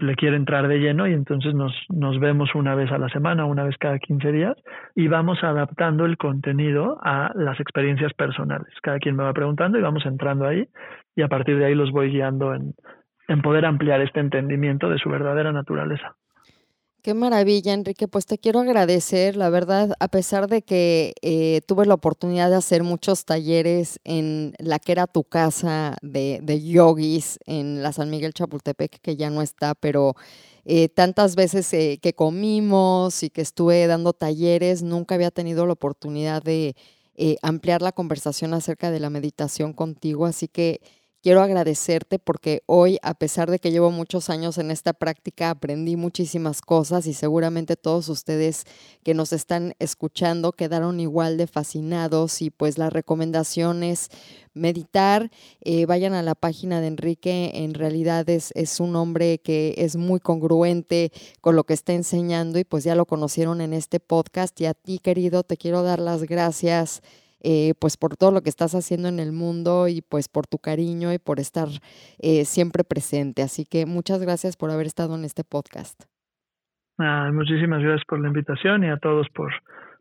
[0.00, 3.46] le quiere entrar de lleno y entonces nos, nos vemos una vez a la semana,
[3.46, 4.56] una vez cada 15 días
[4.94, 8.68] y vamos adaptando el contenido a las experiencias personales.
[8.82, 10.68] Cada quien me va preguntando y vamos entrando ahí
[11.16, 12.74] y a partir de ahí los voy guiando en,
[13.28, 16.16] en poder ampliar este entendimiento de su verdadera naturaleza.
[17.08, 18.06] Qué maravilla, Enrique.
[18.06, 22.56] Pues te quiero agradecer, la verdad, a pesar de que eh, tuve la oportunidad de
[22.56, 28.10] hacer muchos talleres en la que era tu casa de, de yogis en la San
[28.10, 30.16] Miguel Chapultepec, que ya no está, pero
[30.66, 35.72] eh, tantas veces eh, que comimos y que estuve dando talleres, nunca había tenido la
[35.72, 36.76] oportunidad de
[37.40, 40.26] ampliar la conversación acerca de la meditación contigo.
[40.26, 40.82] Así que
[41.28, 45.94] quiero agradecerte porque hoy, a pesar de que llevo muchos años en esta práctica, aprendí
[45.94, 48.64] muchísimas cosas y seguramente todos ustedes
[49.04, 54.08] que nos están escuchando quedaron igual de fascinados y pues la recomendación es
[54.54, 59.74] meditar, eh, vayan a la página de Enrique, en realidad es, es un hombre que
[59.76, 61.12] es muy congruente
[61.42, 64.72] con lo que está enseñando y pues ya lo conocieron en este podcast y a
[64.72, 67.02] ti querido te quiero dar las gracias
[67.40, 70.58] eh, pues por todo lo que estás haciendo en el mundo y pues por tu
[70.58, 71.68] cariño y por estar
[72.18, 73.42] eh, siempre presente.
[73.42, 76.02] Así que muchas gracias por haber estado en este podcast.
[76.98, 79.52] Ah, muchísimas gracias por la invitación y a todos por,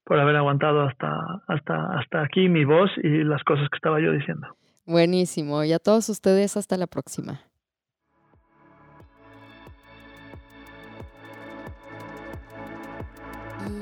[0.04, 4.12] por haber aguantado hasta, hasta, hasta aquí mi voz y las cosas que estaba yo
[4.12, 4.48] diciendo.
[4.86, 5.64] Buenísimo.
[5.64, 7.42] Y a todos ustedes hasta la próxima.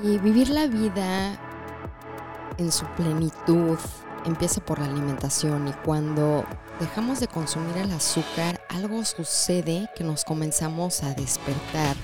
[0.04, 1.40] Y vivir la vida
[2.58, 3.78] en su plenitud
[4.26, 6.46] empieza por la alimentación y cuando
[6.80, 11.96] dejamos de consumir el azúcar, algo sucede que nos comenzamos a despertar.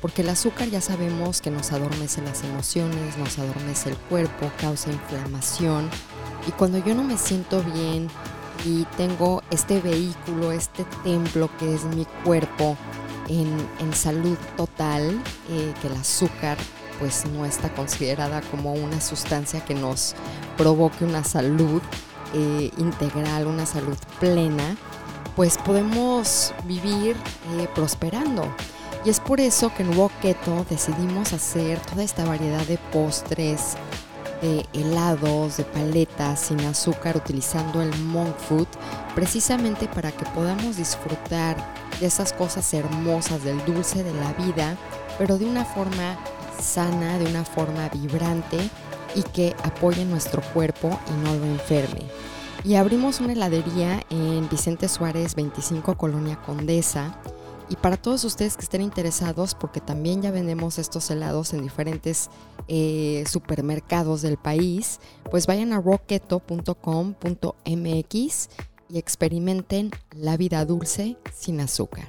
[0.00, 4.92] Porque el azúcar ya sabemos que nos adormece las emociones, nos adormece el cuerpo, causa
[4.92, 5.88] inflamación.
[6.46, 8.08] Y cuando yo no me siento bien
[8.64, 12.76] y tengo este vehículo, este templo que es mi cuerpo
[13.28, 15.20] en, salud total,
[15.50, 16.56] eh, que el azúcar
[16.98, 20.14] pues no está considerada como una sustancia que nos
[20.56, 21.82] provoque una salud
[22.34, 24.76] eh, integral, una salud plena,
[25.34, 27.16] pues podemos vivir
[27.58, 28.54] eh, prosperando.
[29.04, 30.10] Y es por eso que en Nuevo
[30.68, 33.76] decidimos hacer toda esta variedad de postres,
[34.42, 38.66] de helados, de paletas sin azúcar utilizando el monk food,
[39.14, 41.56] precisamente para que podamos disfrutar
[42.00, 44.76] de esas cosas hermosas del dulce de la vida,
[45.18, 46.18] pero de una forma
[46.60, 48.58] sana, de una forma vibrante
[49.14, 52.02] y que apoye nuestro cuerpo y no lo enferme.
[52.64, 57.18] Y abrimos una heladería en Vicente Suárez 25 Colonia Condesa.
[57.68, 62.30] Y para todos ustedes que estén interesados, porque también ya vendemos estos helados en diferentes
[62.68, 65.00] eh, supermercados del país,
[65.30, 68.48] pues vayan a rocketo.com.mx
[68.88, 72.06] y experimenten la vida dulce sin azúcar.